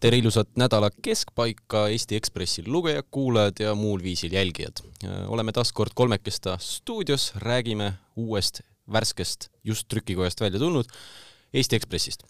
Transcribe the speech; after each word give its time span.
tere 0.00 0.16
ilusat 0.16 0.48
nädala 0.56 0.88
keskpaika 1.04 1.84
Eesti 1.92 2.16
Ekspressi 2.16 2.64
lugejad, 2.66 3.04
kuulajad 3.12 3.60
ja 3.60 3.74
muul 3.74 4.00
viisil 4.02 4.32
jälgijad. 4.32 4.80
oleme 5.28 5.52
taas 5.52 5.72
kord 5.72 5.92
kolmekesta 5.94 6.56
stuudios, 6.60 7.32
räägime 7.36 7.92
uuest, 8.16 8.60
värskest, 8.92 9.48
just 9.64 9.88
trükikojast 9.88 10.40
välja 10.40 10.58
tulnud 10.58 10.84
Eesti 11.54 11.76
Ekspressist. 11.76 12.24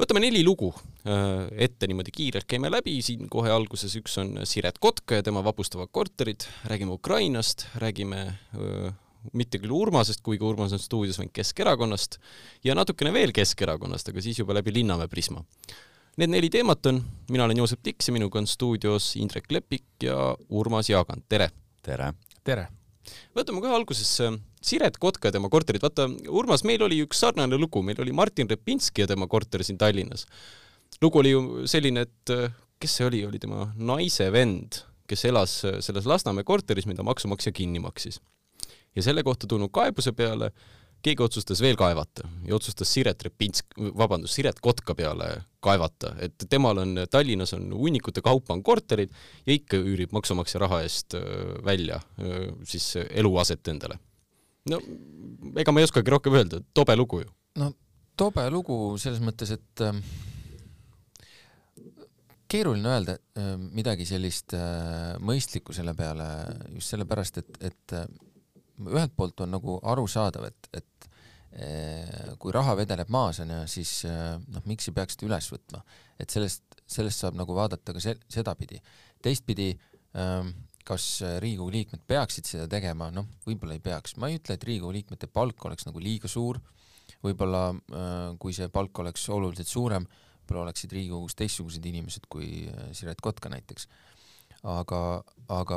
võtame 0.00 0.20
neli 0.20 0.44
lugu 0.44 0.70
äh, 0.72 1.48
ette 1.56 1.86
niimoodi 1.86 2.10
kiirelt, 2.14 2.46
käime 2.46 2.70
läbi, 2.70 3.02
siin 3.02 3.28
kohe 3.28 3.50
alguses 3.50 3.96
üks 3.96 4.16
on 4.22 4.38
Siret 4.44 4.78
Kotka 4.78 5.14
ja 5.18 5.22
tema 5.22 5.44
vapustavad 5.44 5.88
korterid, 5.92 6.46
räägime 6.64 6.92
Ukrainast, 6.92 7.66
räägime 7.74 8.22
äh, 8.54 8.94
mitte 9.36 9.60
küll 9.60 9.72
Urmasest, 9.74 10.22
kuigi 10.24 10.44
Urmas 10.46 10.72
on 10.72 10.82
stuudios, 10.82 11.18
vaid 11.20 11.32
Keskerakonnast 11.36 12.18
ja 12.64 12.74
natukene 12.74 13.12
veel 13.12 13.32
Keskerakonnast, 13.36 14.08
aga 14.12 14.24
siis 14.24 14.40
juba 14.40 14.56
läbi 14.56 14.74
Linnamäe 14.74 15.08
prisma 15.08 15.44
Need 16.18 16.32
neli 16.32 16.50
teemat 16.50 16.86
on, 16.90 16.98
mina 17.30 17.44
olen 17.46 17.60
Joosep 17.62 17.80
Tiks 17.86 18.10
ja 18.10 18.12
minuga 18.12 18.40
on 18.40 18.46
stuudios 18.50 19.14
Indrek 19.16 19.46
Lepik 19.52 20.02
ja 20.02 20.34
Urmas 20.48 20.90
Jaagant, 20.90 21.24
tere! 21.30 21.50
tere! 21.86 22.10
tere! 22.44 22.66
võtame 23.34 23.62
kohe 23.62 23.72
alguses 23.74 24.10
Siret 24.60 24.98
Kotka 25.00 25.30
ja 25.30 25.36
tema 25.36 25.48
korterid, 25.50 25.82
vaata 25.82 26.08
Urmas, 26.28 26.64
meil 26.66 26.82
oli 26.84 26.98
üks 27.04 27.22
sarnane 27.22 27.56
lugu, 27.58 27.82
meil 27.86 28.02
oli 28.02 28.12
Martin 28.12 28.50
Repinski 28.50 29.04
ja 29.04 29.08
tema 29.10 29.30
korter 29.30 29.64
siin 29.64 29.78
Tallinnas. 29.78 30.26
lugu 31.02 31.22
oli 31.22 31.30
ju 31.30 31.66
selline, 31.70 32.04
et 32.04 32.34
kes 32.82 32.98
see 32.98 33.06
oli, 33.06 33.22
oli 33.26 33.38
tema 33.38 33.70
naise 33.76 34.28
vend, 34.34 34.82
kes 35.08 35.24
elas 35.30 35.56
selles 35.80 36.06
Lasnamäe 36.06 36.44
korteris, 36.44 36.86
mida 36.90 37.06
maksumaksja 37.06 37.52
kinni 37.52 37.80
maksis. 37.80 38.20
Ja 38.96 39.02
selle 39.02 39.22
kohta 39.26 39.46
tulnud 39.46 39.72
kaebuse 39.72 40.12
peale 40.12 40.50
keegi 41.02 41.24
otsustas 41.24 41.62
veel 41.64 41.78
kaevata 41.80 42.28
ja 42.44 42.54
otsustas 42.54 42.92
Siret 42.92 43.22
Repinsk, 43.24 43.66
vabandust, 43.96 44.34
Siret 44.36 44.60
Kotka 44.60 44.94
peale 44.94 45.30
kaevata, 45.64 46.14
et 46.20 46.44
temal 46.50 46.82
on, 46.82 47.04
Tallinnas 47.10 47.54
on 47.56 47.70
hunnikute 47.72 48.20
kaupa 48.24 48.54
on 48.54 48.62
korterid 48.62 49.12
ja 49.46 49.54
ikka 49.56 49.80
üürib 49.80 50.12
maksumaksja 50.12 50.60
raha 50.60 50.82
eest 50.84 51.16
välja 51.64 52.00
siis 52.68 52.92
eluaset 53.10 53.68
endale. 53.68 53.98
no 54.70 54.80
ega 55.56 55.72
ma 55.72 55.80
ei 55.80 55.88
oskagi 55.88 56.12
rohkem 56.12 56.36
öelda, 56.36 56.60
tobe 56.74 56.96
lugu 56.96 57.22
ju. 57.24 57.30
no 57.62 57.72
tobe 58.20 58.44
lugu 58.52 58.76
selles 59.00 59.22
mõttes, 59.24 59.52
et 59.54 59.84
äh, 59.84 59.96
keeruline 62.50 62.92
öelda 62.92 63.16
äh, 63.16 63.54
midagi 63.56 64.06
sellist 64.08 64.54
äh, 64.56 65.14
mõistlikku 65.24 65.74
selle 65.76 65.94
peale 65.98 66.26
just 66.74 66.92
sellepärast, 66.92 67.40
et, 67.40 67.62
et 67.70 67.96
ühelt 68.88 69.12
poolt 69.16 69.42
on 69.44 69.52
nagu 69.54 69.76
arusaadav, 69.92 70.46
et, 70.48 70.70
et 70.80 71.08
eh, 71.52 72.32
kui 72.40 72.54
raha 72.54 72.76
vedeleb 72.78 73.10
maas, 73.12 73.42
onju, 73.44 73.60
siis 73.70 74.00
eh, 74.08 74.32
noh, 74.54 74.64
miks 74.70 74.88
ei 74.88 74.96
peaks 74.96 75.16
seda 75.16 75.28
üles 75.28 75.50
võtma, 75.52 75.82
et 76.20 76.32
sellest, 76.32 76.80
sellest 76.90 77.24
saab 77.24 77.38
nagu 77.38 77.56
vaadata 77.56 77.94
ka 77.96 78.02
se-, 78.02 78.18
sedapidi. 78.30 78.80
teistpidi, 79.22 79.70
ehm, 80.16 80.52
kas 80.86 81.20
Riigikogu 81.42 81.70
liikmed 81.74 82.02
peaksid 82.08 82.48
seda 82.48 82.66
tegema, 82.70 83.10
noh, 83.14 83.28
võib-olla 83.46 83.76
ei 83.76 83.82
peaks, 83.84 84.16
ma 84.16 84.30
ei 84.30 84.40
ütle, 84.40 84.56
et 84.56 84.64
Riigikogu 84.64 84.94
liikmete 84.96 85.28
palk 85.28 85.68
oleks 85.68 85.86
nagu 85.86 86.02
liiga 86.02 86.30
suur, 86.30 86.60
võib-olla 87.24 87.68
eh, 87.74 88.36
kui 88.40 88.56
see 88.56 88.70
palk 88.72 89.04
oleks 89.04 89.28
oluliselt 89.28 89.70
suurem, 89.70 90.06
võib-olla 90.40 90.70
oleksid 90.70 90.94
Riigikogus 90.96 91.36
teistsugused 91.38 91.84
inimesed 91.86 92.30
kui 92.30 92.68
Siret 92.96 93.20
Kotka 93.20 93.52
näiteks. 93.52 93.86
aga, 94.60 95.22
aga 95.48 95.76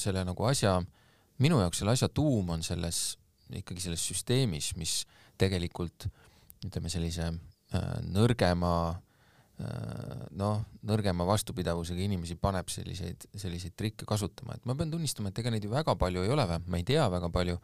selle 0.00 0.22
nagu 0.24 0.44
asja 0.48 0.78
äh, 0.78 1.01
minu 1.38 1.60
jaoks 1.62 1.80
selle 1.80 1.94
asja 1.96 2.08
tuum 2.12 2.50
on 2.54 2.64
selles, 2.66 3.16
ikkagi 3.52 3.86
selles 3.86 4.04
süsteemis, 4.10 4.72
mis 4.80 5.02
tegelikult 5.40 6.08
ütleme 6.66 6.90
sellise 6.92 7.28
äh, 7.28 7.88
nõrgema 8.12 8.74
äh, 8.92 10.26
noh, 10.38 10.62
nõrgema 10.88 11.26
vastupidavusega 11.28 12.04
inimesi 12.04 12.36
paneb 12.40 12.70
selliseid, 12.72 13.28
selliseid 13.34 13.76
trikke 13.78 14.06
kasutama, 14.08 14.58
et 14.58 14.68
ma 14.68 14.76
pean 14.78 14.92
tunnistama, 14.92 15.32
et 15.32 15.42
ega 15.42 15.54
neid 15.54 15.66
ju 15.66 15.72
väga 15.72 15.96
palju 15.98 16.26
ei 16.26 16.34
ole, 16.34 16.46
vähemalt 16.48 16.70
ma 16.70 16.80
ei 16.80 16.86
tea 16.92 17.08
väga 17.12 17.32
palju 17.32 17.58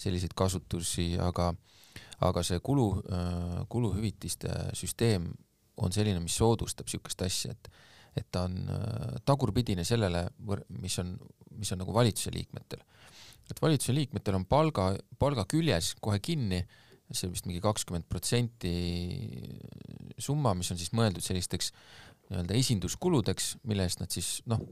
selliseid 0.00 0.34
kasutusi, 0.36 1.12
aga 1.20 1.52
aga 2.22 2.42
see 2.46 2.60
kulu 2.62 2.86
äh,, 3.02 3.62
kuluhüvitiste 3.68 4.52
süsteem 4.78 5.26
on 5.82 5.92
selline, 5.92 6.20
mis 6.22 6.36
soodustab 6.38 6.86
niisugust 6.86 7.24
asja, 7.26 7.52
et 7.56 7.70
et 8.16 8.26
ta 8.30 8.46
on 8.48 8.56
äh, 8.68 9.18
tagurpidine 9.24 9.84
sellele, 9.88 10.26
mis 10.82 10.98
on, 11.00 11.14
mis 11.56 11.72
on 11.72 11.82
nagu 11.84 11.94
valitsuse 11.96 12.32
liikmetel 12.34 12.82
et 13.50 13.60
valitsuse 13.62 13.94
liikmetel 13.96 14.38
on 14.38 14.46
palga, 14.48 14.92
palga 15.20 15.44
küljes 15.50 15.92
kohe 16.02 16.20
kinni, 16.24 16.62
see 17.12 17.28
vist 17.28 17.44
mingi 17.48 17.60
kakskümmend 17.60 18.06
protsenti 18.08 18.72
summa, 20.22 20.54
mis 20.56 20.70
on 20.72 20.80
siis 20.80 20.94
mõeldud 20.96 21.24
sellisteks 21.24 21.72
nii-öelda 22.30 22.56
esinduskuludeks, 22.56 23.56
mille 23.68 23.84
eest 23.84 24.00
nad 24.00 24.14
siis 24.14 24.38
noh, 24.48 24.62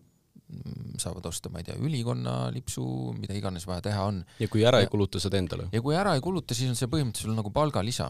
saavad 0.99 1.29
osta, 1.29 1.51
ma 1.53 1.61
ei 1.61 1.69
tea, 1.69 1.77
ülikonna 1.79 2.49
lipsu, 2.55 2.83
mida 3.19 3.37
iganes 3.37 3.67
vaja 3.69 3.85
teha 3.91 4.07
on. 4.09 4.23
ja 4.41 4.49
kui 4.51 4.65
ära 4.67 4.81
ja, 4.81 4.89
ei 4.89 4.91
kuluta 4.91 5.21
seda 5.23 5.39
endale? 5.39 5.69
ja 5.75 5.83
kui 5.85 5.95
ära 5.99 6.17
ei 6.17 6.25
kuluta, 6.25 6.57
siis 6.57 6.73
on 6.73 6.79
see 6.79 6.91
põhimõtteliselt 6.91 7.37
nagu 7.37 7.53
palgalisa. 7.55 8.09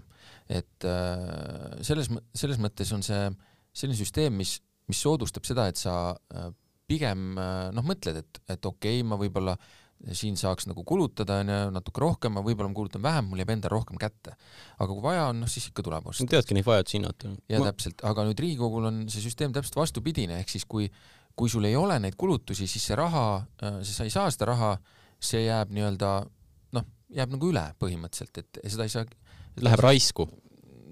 et 0.48 0.86
äh, 0.88 1.82
selles, 1.86 2.12
selles 2.36 2.62
mõttes 2.62 2.94
on 2.96 3.04
see 3.06 3.26
selline 3.74 3.98
süsteem, 3.98 4.38
mis, 4.38 4.58
mis 4.90 5.02
soodustab 5.02 5.46
seda, 5.48 5.68
et 5.70 5.80
sa 5.80 5.94
äh, 6.34 6.50
pigem 6.90 7.38
äh, 7.38 7.68
noh, 7.76 7.86
mõtled, 7.86 8.20
et, 8.24 8.42
et 8.50 8.66
okei 8.66 9.00
okay,, 9.00 9.06
ma 9.06 9.18
võib-olla 9.20 9.56
siin 10.16 10.36
saaks 10.40 10.64
nagu 10.70 10.82
kulutada 10.88 11.40
onju 11.42 11.58
natuke 11.74 12.00
rohkem, 12.00 12.32
ma 12.36 12.42
võib-olla 12.44 12.70
ma 12.70 12.76
kulutan 12.76 13.02
vähem, 13.04 13.26
mul 13.30 13.42
jääb 13.42 13.52
endal 13.52 13.74
rohkem 13.74 14.00
kätte. 14.00 14.34
aga 14.78 14.88
kui 14.88 15.02
vaja 15.04 15.26
on, 15.28 15.42
noh 15.44 15.50
siis 15.50 15.68
ikka 15.68 15.84
tuleb 15.84 16.08
osta. 16.08 16.26
teadki 16.30 16.56
neid 16.56 16.66
vajadusi 16.66 16.96
hinnata. 16.98 17.32
ja 17.52 17.60
ma... 17.60 17.68
täpselt, 17.68 18.04
aga 18.08 18.24
nüüd 18.28 18.40
Riigikogul 18.40 18.88
on 18.88 19.02
see 19.12 19.24
süsteem 19.24 19.52
täpselt 19.56 19.76
vastupidine, 19.76 20.40
ehk 20.40 20.52
siis 20.52 20.64
kui, 20.64 20.88
kui 21.36 21.52
sul 21.52 21.68
ei 21.68 21.76
ole 21.76 21.98
neid 22.00 22.16
kulutusi, 22.20 22.68
siis 22.70 22.88
see 22.90 22.98
raha, 22.98 23.26
äh, 23.62 23.80
sa 23.84 24.08
ei 24.08 24.14
saa 24.14 24.30
seda 24.32 24.48
raha, 24.54 24.74
see 25.20 25.44
jääb 25.44 25.74
nii-öelda 25.76 26.14
noh, 26.78 26.88
jääb 27.12 27.36
nagu 27.36 27.52
üle 27.52 27.66
põhimõtteliselt, 27.82 28.40
et 28.40 28.62
seda 28.72 28.88
ei 28.88 28.94
saa. 28.96 29.08
Läheb 29.60 29.82
raisku. 29.82 30.30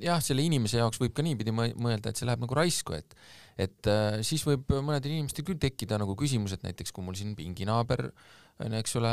Jah, 0.03 0.23
selle 0.25 0.45
inimese 0.47 0.81
jaoks 0.81 1.01
võib 1.03 1.15
ka 1.17 1.25
niipidi 1.27 1.55
mõelda, 1.55 2.11
et 2.11 2.19
see 2.19 2.29
läheb 2.29 2.43
nagu 2.45 2.59
raisku, 2.59 2.97
et 2.99 3.19
et 3.59 3.89
äh, 3.91 4.21
siis 4.23 4.45
võib 4.47 4.69
mõnedel 4.71 5.17
inimestel 5.17 5.43
küll 5.47 5.59
tekkida 5.59 5.97
nagu 5.99 6.15
küsimus, 6.19 6.53
et 6.55 6.63
näiteks 6.63 6.93
kui 6.95 7.03
mul 7.03 7.17
siin 7.19 7.33
pinginaaber 7.35 8.05
äh, 8.07 8.29
on 8.65 8.75
ju, 8.75 8.83
eks 8.83 8.97
ole, 8.99 9.13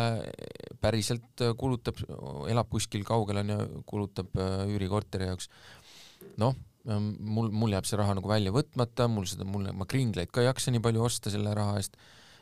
päriselt 0.82 1.44
kulutab, 1.60 2.00
elab 2.52 2.70
kuskil 2.72 3.06
kaugel 3.08 3.42
on 3.44 3.54
ju, 3.54 3.60
kulutab 3.90 4.34
äh, 4.42 4.64
üürikorteri 4.74 5.30
jaoks. 5.30 5.50
noh, 6.42 6.56
ähm, 6.90 7.12
mul, 7.20 7.52
mul 7.54 7.76
jääb 7.76 7.88
see 7.88 8.00
raha 8.00 8.16
nagu 8.18 8.30
välja 8.30 8.54
võtmata, 8.56 9.08
mul 9.12 9.28
seda, 9.30 9.48
mul, 9.48 9.68
ma 9.78 9.88
kringleid 9.90 10.34
ka 10.34 10.42
ei 10.42 10.50
jaksa 10.50 10.74
nii 10.74 10.84
palju 10.84 11.06
osta 11.06 11.34
selle 11.34 11.54
raha 11.58 11.78
eest. 11.82 12.00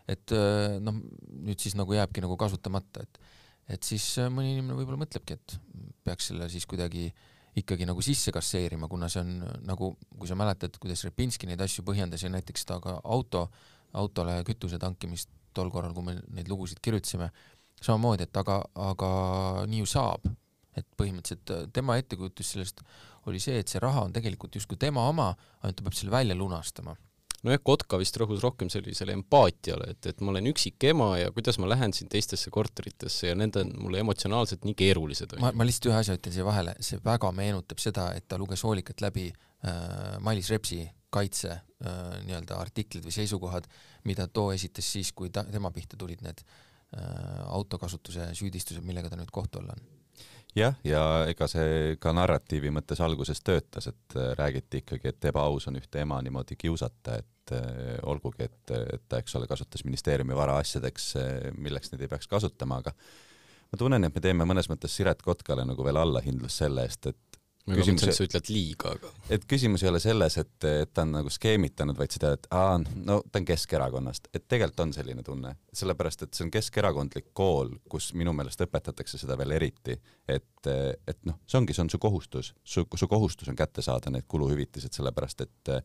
et 0.07 0.35
äh, 0.35 0.79
noh, 0.83 1.01
nüüd 1.43 1.59
siis 1.63 1.75
nagu 1.79 1.95
jääbki 1.95 2.23
nagu 2.23 2.37
kasutamata, 2.39 3.03
et, 3.03 3.21
et 3.77 3.91
siis 3.91 4.07
äh, 4.23 4.31
mõni 4.31 4.55
inimene 4.55 4.79
võib-olla 4.79 5.03
mõtlebki, 5.03 5.39
et 5.39 5.59
peaks 6.03 6.31
selle 6.31 6.49
siis 6.51 6.67
kuidagi 6.69 7.09
ikkagi 7.59 7.85
nagu 7.85 8.01
sisse 8.01 8.33
kasseerima, 8.33 8.89
kuna 8.89 9.09
see 9.11 9.21
on 9.21 9.33
nagu, 9.67 9.91
kui 10.17 10.29
sa 10.29 10.37
mäletad, 10.39 10.75
kuidas 10.81 11.03
Repinski 11.05 11.49
neid 11.49 11.61
asju 11.61 11.85
põhjendas 11.85 12.25
ja 12.25 12.31
näiteks 12.33 12.65
ta 12.69 12.79
ka 12.83 12.97
auto, 13.03 13.47
autole 13.93 14.39
kütuse 14.47 14.79
tankimist 14.81 15.29
tol 15.53 15.69
korral, 15.73 15.93
kui 15.93 16.07
me 16.07 16.17
neid 16.33 16.49
lugusid 16.49 16.81
kirjutasime, 16.81 17.29
samamoodi, 17.83 18.25
et 18.25 18.41
aga, 18.41 18.59
aga 18.89 19.11
nii 19.69 19.83
ju 19.83 19.89
saab. 19.89 20.31
et 20.73 20.87
põhimõtteliselt 20.97 21.51
äh, 21.53 21.65
tema 21.69 21.99
ettekujutus 22.01 22.47
sellest 22.49 22.79
oli 23.29 23.37
see, 23.37 23.59
et 23.61 23.69
see 23.69 23.77
raha 23.77 24.07
on 24.07 24.13
tegelikult 24.13 24.55
justkui 24.57 24.79
tema 24.81 25.03
oma, 25.05 25.27
ainult 25.61 25.77
ta 25.77 25.83
peab 25.85 25.93
selle 25.93 26.09
välja 26.09 26.33
lunastama 26.33 26.95
nojah, 27.43 27.61
Kotka 27.63 27.99
vist 28.01 28.17
rõhus 28.19 28.43
rohkem 28.43 28.69
sellisele 28.71 29.15
empaatiale, 29.17 29.91
et, 29.93 30.09
et 30.11 30.23
ma 30.23 30.31
olen 30.33 30.49
üksik 30.53 30.87
ema 30.89 31.09
ja 31.19 31.31
kuidas 31.35 31.59
ma 31.61 31.69
lähen 31.69 31.93
siin 31.95 32.09
teistesse 32.11 32.51
korteritesse 32.53 33.31
ja 33.31 33.37
need 33.37 33.57
on 33.59 33.73
mulle 33.83 34.01
emotsionaalselt 34.03 34.67
nii 34.67 34.75
keerulised. 34.79 35.37
ma, 35.43 35.53
ma 35.55 35.67
lihtsalt 35.67 35.91
ühe 35.91 35.99
asja 35.99 36.17
ütlen 36.19 36.35
siia 36.35 36.47
vahele, 36.47 36.75
see 36.83 36.99
väga 37.03 37.31
meenutab 37.35 37.81
seda, 37.83 38.09
et 38.17 38.27
ta 38.31 38.39
luges 38.41 38.63
hoolikalt 38.65 39.03
läbi 39.03 39.29
äh, 39.29 40.19
Mailis 40.23 40.51
Repsi 40.53 40.83
kaitse 41.13 41.51
äh, 41.53 41.97
nii-öelda 42.25 42.57
artiklid 42.59 43.05
või 43.05 43.15
seisukohad, 43.15 43.67
mida 44.09 44.27
too 44.27 44.53
esitas 44.55 44.87
siis, 44.95 45.11
kui 45.15 45.31
ta, 45.33 45.45
tema 45.45 45.71
pihta 45.75 45.99
tulid 45.99 46.23
need 46.25 46.41
äh, 46.43 47.03
autokasutuse 47.53 48.31
süüdistused, 48.37 48.85
millega 48.87 49.11
ta 49.11 49.19
nüüd 49.19 49.33
kohtu 49.33 49.61
all 49.61 49.75
on. 49.75 49.85
Jah, 50.57 50.75
ja 50.85 51.03
ega 51.29 51.47
see 51.49 51.97
ka 52.01 52.13
narratiivi 52.15 52.71
mõttes 52.73 53.01
alguses 53.03 53.41
töötas, 53.45 53.89
et 53.91 54.17
äh, 54.17 54.31
räägiti 54.39 54.83
ikkagi, 54.83 55.13
et 55.13 55.29
ebaaus 55.31 55.67
on 55.69 55.79
ühte 55.79 56.01
ema 56.03 56.19
niimoodi 56.23 56.57
kiusata, 56.59 57.17
et 57.21 57.55
äh, 57.57 57.97
olgugi, 58.09 58.47
et, 58.47 58.73
et 58.73 59.05
ta, 59.09 59.21
eks 59.21 59.37
ole, 59.39 59.49
kasutas 59.49 59.85
ministeeriumi 59.87 60.37
varaasjadeks, 60.37 61.11
äh, 61.19 61.51
milleks 61.57 61.93
neid 61.93 62.05
ei 62.05 62.11
peaks 62.11 62.29
kasutama, 62.31 62.81
aga 62.83 62.95
ma 63.71 63.81
tunnen, 63.81 64.07
et 64.07 64.15
me 64.15 64.23
teeme 64.23 64.47
mõnes 64.49 64.69
mõttes 64.71 64.95
Siret 64.95 65.23
Kotkale 65.25 65.65
nagu 65.67 65.85
veel 65.85 66.01
allahindlust 66.01 66.63
selle 66.63 66.85
eest, 66.87 67.09
et 67.13 67.32
ma 67.67 67.77
küsimus... 67.77 68.01
mõtlesin, 68.01 68.11
et 68.11 68.17
sa 68.17 68.27
ütled 68.27 68.49
liiga, 68.51 68.91
aga. 68.97 69.11
et 69.35 69.45
küsimus 69.49 69.83
ei 69.85 69.89
ole 69.89 70.01
selles, 70.03 70.37
et, 70.41 70.67
et 70.67 70.91
ta 70.93 71.05
on 71.05 71.13
nagu 71.15 71.31
skeemitanud, 71.31 71.97
vaid 71.99 72.15
seda, 72.15 72.33
et 72.37 72.47
aa, 72.55 72.77
no 73.07 73.19
ta 73.29 73.41
on 73.41 73.47
Keskerakonnast, 73.47 74.29
et 74.33 74.45
tegelikult 74.51 74.85
on 74.85 74.93
selline 74.95 75.25
tunne, 75.25 75.55
sellepärast 75.75 76.25
et 76.27 76.35
see 76.35 76.47
on 76.47 76.53
keskerakondlik 76.53 77.31
kool, 77.37 77.75
kus 77.89 78.11
minu 78.19 78.35
meelest 78.35 78.63
õpetatakse 78.65 79.21
seda 79.21 79.37
veel 79.39 79.55
eriti, 79.57 79.97
et, 80.27 80.71
et 81.07 81.21
noh, 81.29 81.39
see 81.47 81.59
ongi, 81.61 81.75
see 81.75 81.85
on 81.85 81.91
su 81.93 82.01
kohustus, 82.03 82.53
su, 82.63 82.85
su 82.99 83.11
kohustus 83.11 83.51
on 83.51 83.59
kätte 83.59 83.85
saada 83.85 84.11
need 84.13 84.27
kuluhüvitised, 84.31 84.93
sellepärast 84.95 85.45
et 85.47 85.75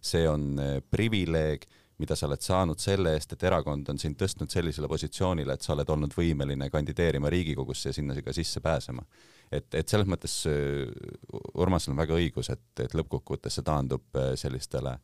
see 0.00 0.24
on 0.30 0.54
privileeg 0.90 1.68
mida 1.96 2.16
sa 2.16 2.26
oled 2.28 2.42
saanud 2.44 2.80
selle 2.80 3.14
eest, 3.16 3.32
et 3.32 3.44
erakond 3.48 3.88
on 3.88 3.98
sind 4.00 4.18
tõstnud 4.20 4.52
sellisele 4.52 4.88
positsioonile, 4.90 5.56
et 5.56 5.64
sa 5.64 5.72
oled 5.72 5.88
olnud 5.88 6.12
võimeline 6.12 6.68
kandideerima 6.72 7.30
Riigikogusse 7.32 7.88
ja 7.90 7.96
sinna 7.96 8.16
ka 8.20 8.34
sisse 8.36 8.60
pääsema. 8.60 9.04
Et, 9.50 9.68
et 9.78 9.88
selles 9.88 10.08
mõttes 10.10 10.34
äh, 10.50 10.86
Urmasel 11.54 11.94
on 11.94 12.02
väga 12.02 12.18
õigus, 12.18 12.50
et, 12.54 12.66
et 12.82 12.96
lõppkokkuvõttes 12.98 13.58
see 13.58 13.66
taandub 13.66 14.18
äh, 14.18 14.32
sellistele 14.38 14.96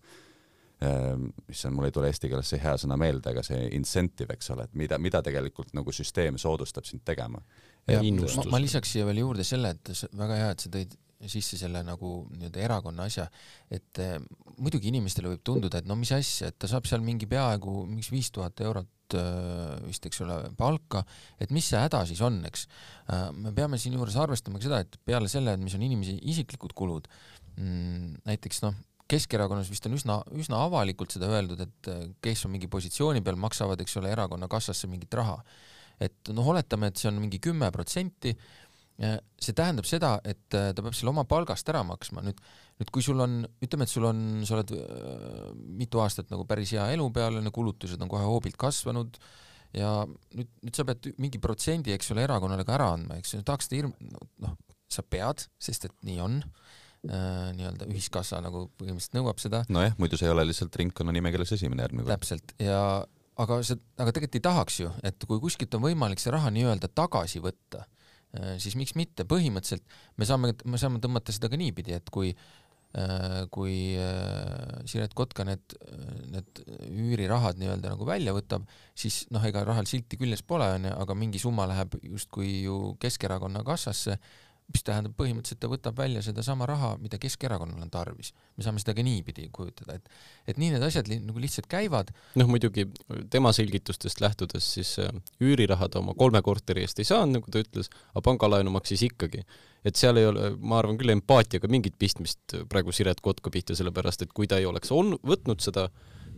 ähm, 0.83 1.29
issand, 1.51 1.77
mul 1.77 1.89
ei 1.89 1.95
tule 1.95 2.11
eesti 2.11 2.31
keeles 2.31 2.51
see 2.53 2.63
hea 2.63 2.75
sõna 2.81 2.99
meelde, 3.01 3.33
aga 3.33 3.45
see 3.47 3.69
incentive, 3.77 4.35
eks 4.37 4.53
ole, 4.55 4.67
et 4.69 4.75
mida, 4.79 4.99
mida 5.03 5.23
tegelikult 5.25 5.75
nagu 5.79 5.95
süsteem 5.95 6.41
soodustab 6.41 6.89
sind 6.89 7.05
tegema. 7.07 7.43
ma, 7.89 8.51
ma 8.51 8.63
lisaks 8.63 8.97
siia 8.97 9.07
veel 9.09 9.23
juurde 9.25 9.47
selle, 9.47 9.75
et 9.77 9.95
väga 10.19 10.43
hea, 10.43 10.51
et 10.55 10.67
sa 10.67 10.75
tõid 10.77 10.99
sisse 11.31 11.59
selle 11.59 11.83
nagu 11.87 12.13
nii-öelda 12.33 12.63
erakonna 12.65 13.07
asja, 13.07 13.29
et 13.71 14.01
eh, 14.03 14.17
muidugi 14.59 14.91
inimestele 14.91 15.31
võib 15.33 15.45
tunduda, 15.47 15.79
et 15.79 15.89
no 15.89 15.97
mis 15.99 16.11
asja, 16.15 16.51
et 16.51 16.59
ta 16.59 16.71
saab 16.71 16.89
seal 16.91 17.05
mingi 17.05 17.29
peaaegu 17.31 17.85
mingi 17.87 18.11
viis 18.11 18.33
tuhat 18.35 18.61
eurot 18.65 18.91
äh, 19.19 19.75
vist, 19.87 20.07
eks 20.09 20.23
ole, 20.25 20.39
palka, 20.59 21.03
et 21.43 21.53
mis 21.55 21.67
see 21.73 21.81
häda 21.81 22.05
siis 22.09 22.23
on, 22.25 22.41
eks 22.49 22.67
äh,. 23.09 23.29
me 23.35 23.53
peame 23.57 23.81
siinjuures 23.81 24.17
arvestama 24.23 24.61
ka 24.61 24.69
seda, 24.69 24.81
et 24.85 24.99
peale 25.09 25.31
selle, 25.33 25.57
mis 25.61 25.77
on 25.79 25.85
inimese 25.87 26.17
isiklikud 26.21 26.75
kulud 26.79 27.11
mm,, 27.57 28.23
näiteks 28.29 28.65
noh, 28.67 28.79
Keskerakonnas 29.13 29.69
vist 29.69 29.85
on 29.89 29.97
üsna, 29.97 30.15
üsna 30.41 30.63
avalikult 30.65 31.13
seda 31.13 31.29
öeldud, 31.35 31.61
et 31.61 31.93
äh, 31.93 32.07
kes 32.25 32.47
on 32.47 32.55
mingi 32.55 32.71
positsiooni 32.73 33.21
peal, 33.25 33.37
maksavad, 33.41 33.81
eks 33.85 33.99
ole, 34.01 34.13
erakonna 34.15 34.49
kassasse 34.51 34.89
mingit 34.89 35.13
raha. 35.19 35.43
et 36.03 36.33
noh, 36.35 36.47
oletame, 36.49 36.89
et 36.89 36.99
see 36.99 37.11
on 37.11 37.19
mingi 37.21 37.39
kümme 37.43 37.69
protsenti 37.71 38.33
see 39.01 39.55
tähendab 39.57 39.87
seda, 39.89 40.17
et 40.25 40.57
äh, 40.57 40.71
ta 40.75 40.85
peab 40.85 40.97
selle 40.97 41.13
oma 41.13 41.25
palgast 41.29 41.69
ära 41.73 41.83
maksma, 41.87 42.25
nüüd, 42.27 42.41
nüüd 42.81 42.91
kui 42.95 43.05
sul 43.05 43.23
on, 43.25 43.41
ütleme, 43.65 43.87
et 43.87 43.93
sul 43.93 44.07
on, 44.09 44.21
sa 44.49 44.59
oled 44.59 44.75
äh, 44.77 45.47
mitu 45.81 46.03
aastat 46.03 46.33
nagu 46.33 46.45
päris 46.49 46.75
hea 46.77 46.91
elu 46.95 47.09
peal, 47.15 47.41
kulutused 47.55 48.03
on 48.03 48.11
kohe 48.13 48.27
hoobilt 48.27 48.59
kasvanud 48.61 49.17
ja 49.77 50.03
nüüd, 50.37 50.51
nüüd 50.63 50.77
sa 50.77 50.87
pead 50.89 51.09
mingi 51.23 51.41
protsendi, 51.43 51.95
eks 51.97 52.13
ole, 52.15 52.27
erakonnale 52.27 52.67
ka 52.69 52.77
ära 52.77 52.93
andma, 52.97 53.17
eks 53.21 53.37
ju, 53.37 53.43
tahaks 53.47 53.71
seda 53.71 53.81
hirm-, 53.81 54.21
noh, 54.45 54.59
sa 54.93 55.05
pead, 55.07 55.47
sest 55.63 55.89
et 55.89 55.97
nii 56.05 56.19
on 56.23 56.37
äh,, 56.43 57.49
nii-öelda 57.57 57.89
ühiskassa 57.89 58.43
nagu 58.45 58.67
põhimõtteliselt 58.77 59.17
nõuab 59.17 59.41
seda. 59.43 59.65
nojah, 59.73 59.97
muidu 60.03 60.21
sa 60.21 60.29
ei 60.29 60.35
ole 60.35 60.45
lihtsalt 60.51 60.77
ringkonna 60.83 61.17
nimekirjas 61.17 61.57
esimene 61.57 61.87
järgmine 61.87 62.05
kord. 62.05 62.13
täpselt, 62.19 62.55
ja 62.61 62.83
aga 63.41 63.59
see, 63.65 63.81
aga 63.97 64.13
tegelikult 64.13 64.39
ei 64.39 64.45
tahaks 64.45 64.79
ju, 64.85 64.93
et 65.09 65.25
kui 65.25 65.41
kuskilt 65.43 65.75
on 65.79 65.87
võimalik 65.89 66.21
see 66.21 66.35
raha 66.35 66.53
nii-öelda 66.53 66.93
tagasi 66.93 67.41
võtta 67.43 67.87
siis 68.63 68.77
miks 68.81 68.97
mitte, 68.97 69.27
põhimõtteliselt 69.29 69.85
me 70.17 70.29
saame, 70.29 70.53
me 70.65 70.81
saame 70.81 71.01
tõmmata 71.05 71.35
seda 71.35 71.51
ka 71.53 71.59
niipidi, 71.61 71.97
et 71.99 72.09
kui 72.13 72.31
äh, 72.33 73.45
kui 73.53 73.97
äh, 73.97 74.79
Siret 74.89 75.15
Kotka 75.17 75.47
need, 75.49 75.77
need 76.33 76.63
üürirahad 76.89 77.61
nii-öelda 77.61 77.95
nagu 77.95 78.09
välja 78.09 78.35
võtab, 78.37 78.67
siis 78.95 79.23
noh, 79.33 79.45
ega 79.49 79.65
rahal 79.69 79.89
silti 79.89 80.21
küljes 80.21 80.45
pole, 80.45 80.69
onju, 80.79 80.95
aga 81.05 81.17
mingi 81.17 81.41
summa 81.43 81.69
läheb 81.71 81.97
justkui 82.05 82.63
ju 82.67 82.95
Keskerakonna 83.01 83.65
kassasse 83.65 84.19
mis 84.73 84.85
tähendab 84.87 85.15
põhimõtteliselt, 85.19 85.61
ta 85.63 85.71
võtab 85.71 85.99
välja 85.99 86.23
sedasama 86.25 86.67
raha, 86.69 86.93
mida 87.03 87.19
Keskerakonnal 87.21 87.83
on 87.85 87.91
tarvis. 87.93 88.33
me 88.57 88.65
saame 88.65 88.81
seda 88.83 88.95
ka 88.97 89.05
niipidi 89.05 89.49
kujutada, 89.53 89.97
et, 89.99 90.09
et 90.49 90.61
nii 90.61 90.73
need 90.75 90.87
asjad 90.87 91.09
li, 91.11 91.19
nagu 91.23 91.43
lihtsalt 91.43 91.69
käivad. 91.71 92.13
noh, 92.41 92.49
muidugi 92.51 92.87
tema 93.31 93.53
selgitustest 93.53 94.23
lähtudes 94.25 94.69
siis 94.79 94.95
äh, 95.03 95.13
üüriraha 95.43 95.89
ta 95.89 96.01
oma 96.01 96.15
kolme 96.19 96.43
korteri 96.43 96.87
eest 96.87 97.03
ei 97.03 97.09
saanud, 97.09 97.39
nagu 97.39 97.53
ta 97.53 97.63
ütles, 97.65 97.93
aga 98.13 98.25
pangalaenu 98.31 98.73
maksis 98.75 99.05
ikkagi. 99.09 99.45
et 99.85 99.99
seal 99.99 100.21
ei 100.21 100.29
ole, 100.31 100.53
ma 100.61 100.79
arvan 100.79 101.01
küll, 101.01 101.13
empaatiaga 101.17 101.69
mingit 101.69 101.99
pistmist 101.99 102.57
praegu 102.71 102.95
Siret 102.95 103.21
Kotka 103.21 103.51
pihta, 103.51 103.77
sellepärast 103.79 104.23
et 104.23 104.33
kui 104.33 104.49
ta 104.49 104.61
ei 104.63 104.69
oleks 104.69 104.93
on, 104.95 105.17
võtnud 105.27 105.61
seda 105.65 105.89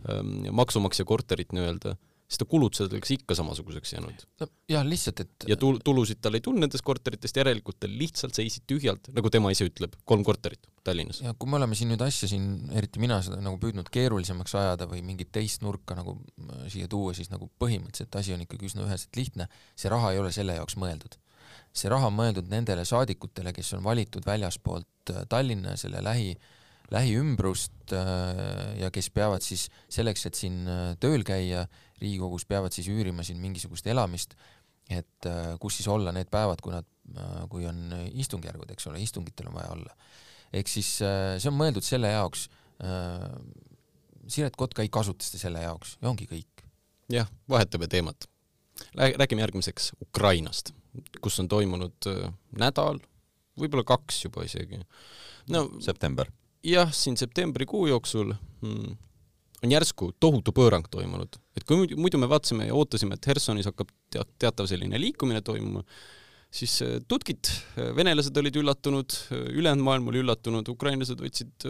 ähm, 0.09 0.49
maksumaksja 0.51 1.05
korterit 1.05 1.53
nii-öelda, 1.55 1.95
siis 2.25 2.41
ta 2.41 2.45
kulutused 2.49 2.93
oleks 2.93 3.11
ikka 3.13 3.35
samasuguseks 3.37 3.93
jäänud. 3.93 4.23
jah, 4.69 4.85
lihtsalt, 4.85 5.19
et 5.21 5.45
ja 5.47 5.57
tul-, 5.61 5.77
tulusid 5.85 6.19
tal 6.21 6.33
ei 6.37 6.41
tulnud 6.45 6.65
nendest 6.65 6.85
korteritest, 6.85 7.37
järelikult 7.37 7.77
tal 7.83 7.93
lihtsalt 7.99 8.33
seisid 8.37 8.65
tühjalt, 8.69 9.11
nagu 9.13 9.29
tema 9.33 9.51
ise 9.53 9.67
ütleb, 9.69 9.93
kolm 10.09 10.25
korterit 10.25 10.65
Tallinnas. 10.85 11.21
ja 11.21 11.35
kui 11.37 11.49
me 11.49 11.59
oleme 11.59 11.77
siin 11.77 11.91
nüüd 11.93 12.01
asja 12.05 12.29
siin, 12.29 12.47
eriti 12.77 13.01
mina 13.01 13.19
seda 13.25 13.37
nagu 13.45 13.59
püüdnud 13.61 13.91
keerulisemaks 13.93 14.57
ajada 14.57 14.89
või 14.89 15.03
mingit 15.05 15.31
teist 15.35 15.61
nurka 15.65 15.97
nagu 15.97 16.17
äh, 16.17 16.65
siia 16.73 16.89
tuua, 16.89 17.13
siis 17.17 17.29
nagu 17.33 17.49
põhimõtteliselt 17.61 18.19
asi 18.21 18.35
on 18.35 18.43
ikkagi 18.45 18.71
üsna 18.71 18.87
üheselt 18.87 19.21
lihtne, 19.21 19.49
see 19.77 19.93
raha 19.93 20.13
ei 20.13 20.21
ole 20.21 20.33
selle 20.35 20.57
jaoks 20.57 20.77
mõeldud. 20.81 21.17
see 21.75 21.89
raha 21.91 22.09
on 22.09 22.17
mõeldud 22.17 22.49
nendele 22.49 22.85
saadikutele, 22.87 23.53
kes 23.53 23.73
on 23.77 23.83
valitud 23.85 24.25
väljaspoolt 24.25 25.13
äh, 25.13 25.25
Tallinna 25.29 25.75
ja 25.75 25.85
selle 25.85 26.01
lähi 26.03 26.35
lähiümbrust 26.93 27.93
äh, 27.97 28.77
ja 28.81 28.91
kes 28.93 29.09
peavad 29.09 29.41
siis 29.41 29.69
selleks, 29.89 30.25
et 30.25 30.37
siin 30.37 30.65
tööl 31.01 31.25
käia, 31.25 31.65
Riigikogus 32.01 32.45
peavad 32.45 32.75
siis 32.75 32.89
üürima 32.91 33.23
siin 33.23 33.39
mingisugust 33.39 33.87
elamist, 33.87 34.35
et 34.91 35.27
äh, 35.29 35.55
kus 35.61 35.79
siis 35.79 35.87
olla 35.91 36.11
need 36.15 36.29
päevad, 36.31 36.61
kui 36.63 36.73
nad, 36.73 36.87
äh, 37.15 37.41
kui 37.49 37.65
on 37.69 37.95
istungjärgud, 38.11 38.69
eks 38.75 38.89
ole, 38.91 39.01
istungitel 39.01 39.49
on 39.49 39.57
vaja 39.57 39.71
olla. 39.73 39.97
ehk 40.53 40.69
siis 40.69 40.97
äh, 41.03 41.35
see 41.39 41.49
on 41.51 41.57
mõeldud 41.59 41.85
selle 41.85 42.13
jaoks, 42.13 42.49
Siret 44.27 44.57
Kotka 44.59 44.83
ei 44.83 44.89
kasuta 44.91 45.23
seda 45.23 45.39
selle 45.39 45.61
jaoks 45.63 45.93
ja 46.01 46.09
ongi 46.09 46.25
kõik. 46.27 46.65
jah, 47.11 47.29
vahetame 47.49 47.87
teemat. 47.87 48.27
räägime 48.95 49.45
järgmiseks 49.45 49.93
Ukrainast, 50.03 50.73
kus 51.23 51.39
on 51.39 51.47
toimunud 51.47 52.09
nädal, 52.59 52.99
võib-olla 53.55 53.85
kaks 53.87 54.25
juba 54.25 54.43
isegi. 54.43 54.81
no 55.49 55.69
september. 55.79 56.27
jah, 56.63 56.91
siin 56.91 57.17
septembrikuu 57.17 57.87
jooksul 57.87 58.33
hmm, 58.61 58.97
on 59.63 59.71
järsku 59.71 60.11
tohutu 60.19 60.51
pöörang 60.51 60.85
toimunud. 60.91 61.39
Et 61.55 61.63
kui 61.63 61.95
muidu 61.95 62.19
me 62.19 62.29
vaatasime 62.29 62.67
ja 62.69 62.75
ootasime, 62.75 63.17
et 63.17 63.27
Hersonis 63.31 63.69
hakkab 63.69 63.91
teat-, 64.13 64.31
teatav 64.41 64.67
selline 64.69 64.99
liikumine 64.99 65.41
toimuma, 65.45 65.83
siis 66.55 66.77
äh, 66.85 66.97
tutkid, 67.07 67.51
äh, 67.79 67.91
venelased 67.97 68.37
olid 68.39 68.57
üllatunud, 68.61 69.17
äh, 69.31 69.45
ülejäänud 69.59 69.85
maailm 69.85 70.09
oli 70.11 70.23
üllatunud, 70.23 70.71
ukrainlased 70.71 71.21
võtsid 71.21 71.69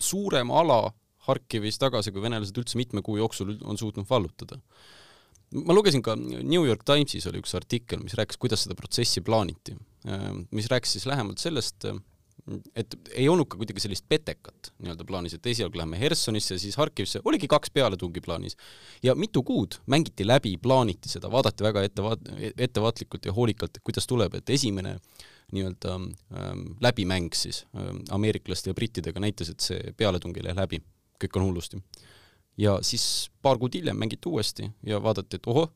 suurema 0.00 0.62
ala 0.62 0.80
Harkivis 1.26 1.78
tagasi, 1.78 2.14
kui 2.14 2.22
venelased 2.24 2.56
üldse 2.56 2.78
mitme 2.80 3.02
kuu 3.04 3.18
jooksul 3.20 3.54
on 3.68 3.78
suutnud 3.78 4.08
vallutada. 4.08 4.58
ma 5.50 5.74
lugesin 5.74 6.02
ka 6.02 6.14
New 6.16 6.62
York 6.62 6.84
Timesis 6.86 7.26
oli 7.26 7.40
üks 7.42 7.52
artikkel, 7.58 7.98
mis 8.02 8.14
rääkis, 8.14 8.38
kuidas 8.38 8.62
seda 8.64 8.76
protsessi 8.78 9.20
plaaniti, 9.20 9.74
mis 10.54 10.68
rääkis 10.70 10.92
siis 10.94 11.06
lähemalt 11.10 11.42
sellest, 11.42 11.88
et 12.76 12.94
ei 13.14 13.28
olnud 13.28 13.48
ka 13.50 13.58
kuidagi 13.60 13.82
sellist 13.82 14.06
petekat 14.08 14.70
nii-öelda 14.78 15.06
plaanis, 15.08 15.34
et 15.36 15.46
esialgu 15.46 15.78
lähme 15.80 15.98
Hersonisse, 16.00 16.58
siis 16.60 16.76
Harkivisse, 16.80 17.22
oligi 17.24 17.48
kaks 17.50 17.72
pealetungi 17.74 18.22
plaanis. 18.24 18.56
ja 19.02 19.14
mitu 19.14 19.42
kuud 19.42 19.80
mängiti 19.86 20.26
läbi, 20.26 20.56
plaaniti 20.56 21.08
seda, 21.08 21.30
vaadati 21.30 21.64
väga 21.64 21.84
ettevaat-, 21.88 22.30
ettevaatlikult 22.56 23.26
ja 23.26 23.34
hoolikalt, 23.36 23.76
et 23.76 23.84
kuidas 23.84 24.06
tuleb, 24.06 24.34
et 24.34 24.50
esimene 24.50 24.96
nii-öelda 25.52 25.96
ähm, 25.96 26.64
läbimäng 26.80 27.34
siis 27.34 27.64
ähm, 27.76 28.04
ameeriklaste 28.10 28.70
ja 28.70 28.74
brittidega 28.74 29.20
näitas, 29.20 29.50
et 29.50 29.60
see 29.60 29.94
pealetung 29.96 30.36
ei 30.36 30.46
lähe 30.46 30.58
läbi, 30.58 30.82
kõik 31.20 31.36
on 31.40 31.48
hullusti. 31.48 31.82
ja 32.58 32.78
siis 32.82 33.30
paar 33.42 33.58
kuud 33.58 33.74
hiljem 33.74 33.96
mängiti 33.96 34.28
uuesti 34.28 34.70
ja 34.86 35.02
vaadati, 35.02 35.36
et 35.36 35.46
ohoh, 35.46 35.70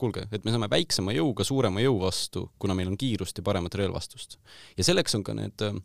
kuulge, 0.00 0.26
et 0.32 0.44
me 0.44 0.52
saame 0.54 0.68
väiksema 0.70 1.14
jõuga 1.16 1.44
suurema 1.46 1.82
jõu 1.82 1.98
vastu, 2.02 2.46
kuna 2.62 2.76
meil 2.76 2.90
on 2.92 2.98
kiirust 3.00 3.40
ja 3.40 3.44
paremat 3.46 3.74
relvastust. 3.80 4.38
ja 4.76 4.84
selleks 4.84 5.16
on 5.18 5.24
ka 5.26 5.34
need 5.36 5.64
äh, 5.64 5.78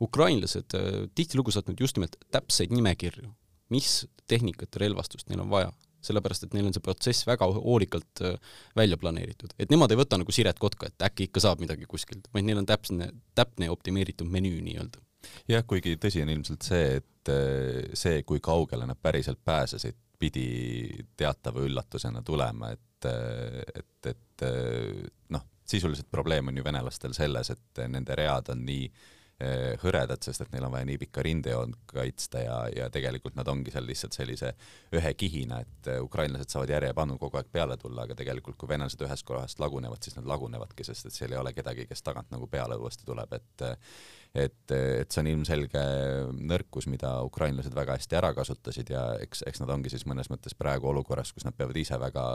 ukrainlased 0.00 0.76
äh, 0.78 1.04
tihtilugu 1.14 1.52
saatnud 1.54 1.80
just 1.80 1.98
nimelt 1.98 2.16
täpseid 2.32 2.72
nimekirju, 2.74 3.30
mis 3.74 4.06
tehnikat 4.30 4.74
ja 4.74 4.84
relvastust 4.86 5.28
neil 5.30 5.44
on 5.44 5.52
vaja, 5.52 5.72
sellepärast 6.04 6.46
et 6.46 6.56
neil 6.56 6.70
on 6.70 6.76
see 6.76 6.84
protsess 6.84 7.28
väga 7.28 7.48
hoolikalt 7.56 8.24
äh, 8.24 8.56
välja 8.76 8.98
planeeritud, 9.00 9.54
et 9.58 9.72
nemad 9.72 9.92
ei 9.92 10.00
võta 10.00 10.18
nagu 10.20 10.32
Siret 10.34 10.58
Kotka, 10.62 10.88
et 10.90 11.08
äkki 11.10 11.28
ikka 11.28 11.44
saab 11.44 11.62
midagi 11.64 11.88
kuskilt, 11.90 12.30
vaid 12.34 12.48
neil 12.48 12.62
on 12.62 12.68
täpne, 12.68 13.12
täpne 13.38 13.68
ja 13.68 13.76
optimeeritud 13.76 14.28
menüü 14.30 14.60
nii-öelda. 14.64 15.04
jah, 15.52 15.66
kuigi 15.68 15.98
tõsi 16.00 16.24
on 16.24 16.32
ilmselt 16.32 16.64
see, 16.64 17.00
et 17.02 17.34
see, 17.94 18.22
kui 18.24 18.40
kaugele 18.40 18.86
nad 18.88 18.96
päriselt 18.96 19.38
pääsesid, 19.44 19.98
pidi 20.20 20.48
teatava 21.16 21.64
üllatusena 21.64 22.22
tulema, 22.26 22.74
et, 22.74 23.08
et, 23.08 24.10
et 24.10 24.44
noh, 25.32 25.46
sisuliselt 25.64 26.10
probleem 26.12 26.50
on 26.50 26.60
ju 26.60 26.66
venelastel 26.66 27.16
selles, 27.16 27.52
et 27.54 27.82
nende 27.88 28.16
read 28.18 28.52
on 28.52 28.66
nii 28.66 28.84
eh, 28.86 29.19
hõredad, 29.80 30.20
sest 30.24 30.44
et 30.44 30.52
neil 30.52 30.66
on 30.66 30.74
vaja 30.74 30.86
nii 30.88 30.98
pikka 31.00 31.22
rindejoont 31.24 31.76
kaitsta 31.88 32.42
ja, 32.44 32.56
ja 32.76 32.88
tegelikult 32.92 33.38
nad 33.38 33.48
ongi 33.48 33.72
seal 33.72 33.86
lihtsalt 33.88 34.16
sellise 34.16 34.52
ühe 34.96 35.12
kihina, 35.16 35.62
et 35.64 35.90
eh, 35.90 36.00
ukrainlased 36.04 36.52
saavad 36.52 36.74
järjepanu 36.74 37.16
kogu 37.20 37.40
aeg 37.40 37.48
peale 37.52 37.76
tulla, 37.80 38.04
aga 38.04 38.16
tegelikult 38.18 38.58
kui 38.60 38.68
venelased 38.68 39.00
ühest 39.06 39.26
kohast 39.28 39.62
lagunevad, 39.62 40.02
siis 40.04 40.18
nad 40.18 40.28
lagunevadki, 40.28 40.84
sest 40.86 41.08
et 41.08 41.16
seal 41.16 41.32
ei 41.32 41.40
ole 41.40 41.54
kedagi, 41.56 41.88
kes 41.88 42.04
tagant 42.04 42.28
nagu 42.34 42.48
peale 42.52 42.78
uuesti 42.80 43.08
tuleb, 43.08 43.38
et 43.38 43.68
et, 44.30 44.72
et 44.76 45.10
see 45.10 45.24
on 45.24 45.28
ilmselge 45.32 45.80
nõrkus, 46.52 46.86
mida 46.86 47.16
ukrainlased 47.26 47.74
väga 47.74 47.96
hästi 47.98 48.18
ära 48.20 48.30
kasutasid 48.36 48.92
ja 48.94 49.08
eks, 49.24 49.42
eks 49.50 49.64
nad 49.64 49.72
ongi 49.74 49.90
siis 49.90 50.06
mõnes 50.06 50.30
mõttes 50.30 50.54
praegu 50.54 50.92
olukorras, 50.92 51.32
kus 51.34 51.48
nad 51.48 51.56
peavad 51.58 51.80
ise 51.80 51.98
väga 51.98 52.26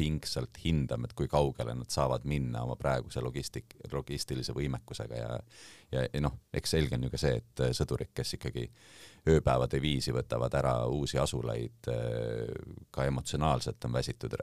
pingsalt 0.00 0.56
hindama, 0.64 1.08
et 1.08 1.14
kui 1.18 1.28
kaugele 1.28 1.74
nad 1.76 1.92
saavad 1.92 2.24
minna 2.28 2.64
oma 2.64 2.76
praeguse 2.80 3.20
logistik, 3.24 3.76
logistilise 3.92 4.56
võimekusega 4.56 5.20
ja 5.20 5.36
ja, 5.90 6.04
ja 6.06 6.20
noh, 6.22 6.36
eks 6.54 6.76
selge 6.76 6.94
on 6.96 7.04
ju 7.04 7.10
ka 7.10 7.18
see, 7.18 7.40
et 7.40 7.62
sõdurid, 7.76 8.12
kes 8.14 8.36
ikkagi 8.36 8.68
ööpäevade 9.28 9.80
viisi 9.82 10.14
võtavad 10.14 10.54
ära 10.54 10.74
uusi 10.88 11.18
asulaid, 11.18 11.88
ka 12.94 13.06
emotsionaalselt 13.10 13.84
on 13.88 13.96
väsitud, 13.98 14.36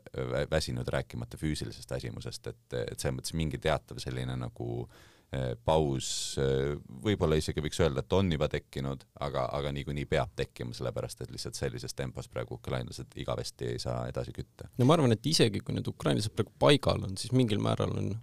väsinud, 0.51 0.91
rääkimata 0.91 1.39
füüsilisest 1.39 1.95
väsimusest, 1.95 2.51
et, 2.51 2.65
et 2.81 2.99
selles 2.99 3.15
mõttes 3.15 3.37
mingi 3.39 3.61
teatav 3.63 4.03
selline 4.03 4.35
nagu 4.37 4.67
äh, 4.83 5.16
paus, 5.65 6.09
eh, 6.39 6.77
võib-olla 7.03 7.35
isegi 7.35 7.63
võiks 7.63 7.81
öelda, 7.83 7.99
et 7.99 8.13
on 8.15 8.31
juba 8.31 8.47
tekkinud, 8.51 9.03
aga, 9.19 9.47
aga 9.57 9.73
niikuinii 9.75 10.07
peab 10.07 10.31
tekkima, 10.39 10.75
sellepärast 10.77 11.25
et 11.25 11.33
lihtsalt 11.33 11.59
sellises 11.59 11.93
tempos 11.97 12.29
praegu 12.31 12.55
ukrainlased 12.55 13.17
igavesti 13.19 13.73
ei 13.73 13.81
saa 13.83 14.05
edasi 14.07 14.31
kütta. 14.35 14.69
no 14.77 14.87
ma 14.87 14.95
arvan, 14.95 15.11
et 15.11 15.27
isegi 15.27 15.59
kui 15.59 15.75
need 15.75 15.87
ukrainlased 15.91 16.31
praegu 16.35 16.55
paigal 16.59 17.03
on, 17.03 17.17
siis 17.19 17.35
mingil 17.35 17.59
määral 17.59 17.91
on 17.99 18.13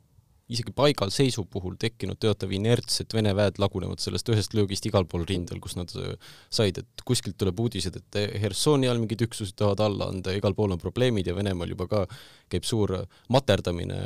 isegi 0.54 0.74
paigalseisu 0.76 1.44
puhul 1.50 1.76
tekkinud 1.80 2.18
teatav 2.22 2.52
inerts, 2.54 3.00
et 3.02 3.14
Vene 3.14 3.34
väed 3.36 3.58
lagunevad 3.62 4.02
sellest 4.02 4.28
ühest 4.32 4.54
löögist 4.56 4.86
igal 4.88 5.06
pool 5.10 5.26
rindel, 5.28 5.60
kus 5.62 5.76
nad 5.78 5.92
äh, 6.00 6.14
said, 6.52 6.80
et 6.82 7.04
kuskilt 7.06 7.38
tuleb 7.40 7.60
uudised, 7.60 7.98
et 8.00 8.20
Hersoni 8.42 8.90
all 8.90 9.02
mingid 9.02 9.26
üksused 9.26 9.56
tahavad 9.58 9.84
alla 9.86 10.10
anda, 10.12 10.34
igal 10.36 10.56
pool 10.56 10.74
on 10.74 10.82
probleemid 10.82 11.28
ja 11.28 11.36
Venemaal 11.36 11.74
juba 11.74 11.88
ka 11.90 12.04
käib 12.52 12.66
suur 12.68 12.96
materdamine 13.32 14.00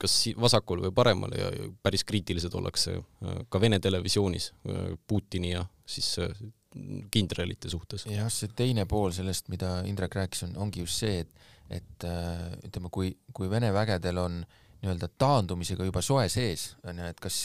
kas 0.00 0.16
vasakul 0.40 0.82
või 0.84 0.92
paremal 0.94 1.32
ja 1.38 1.50
päris 1.82 2.04
kriitilised 2.08 2.54
ollakse 2.54 2.98
äh, 2.98 3.40
ka 3.48 3.60
Vene 3.62 3.80
televisioonis 3.82 4.50
äh, 4.52 4.92
Putini 5.06 5.54
ja 5.54 5.64
siis 5.86 6.16
kindralite 7.14 7.70
suhtes. 7.70 8.06
jah, 8.10 8.30
see 8.32 8.50
teine 8.56 8.86
pool 8.90 9.12
sellest, 9.14 9.46
mida 9.52 9.76
Indrek 9.86 10.16
rääkis, 10.18 10.42
on, 10.48 10.56
ongi 10.66 10.82
just 10.82 10.98
see, 11.04 11.20
et, 11.22 11.50
et 11.70 12.06
ütleme, 12.66 12.90
kui, 12.90 13.12
kui 13.36 13.46
Vene 13.52 13.70
vägedel 13.72 14.18
on 14.18 14.40
äh, 14.42 14.63
nii-öelda 14.84 15.08
taandumisega 15.18 15.86
juba 15.88 16.02
soe 16.04 16.28
sees, 16.32 16.74
on 16.84 17.00
ju, 17.00 17.08
et 17.10 17.20
kas, 17.22 17.38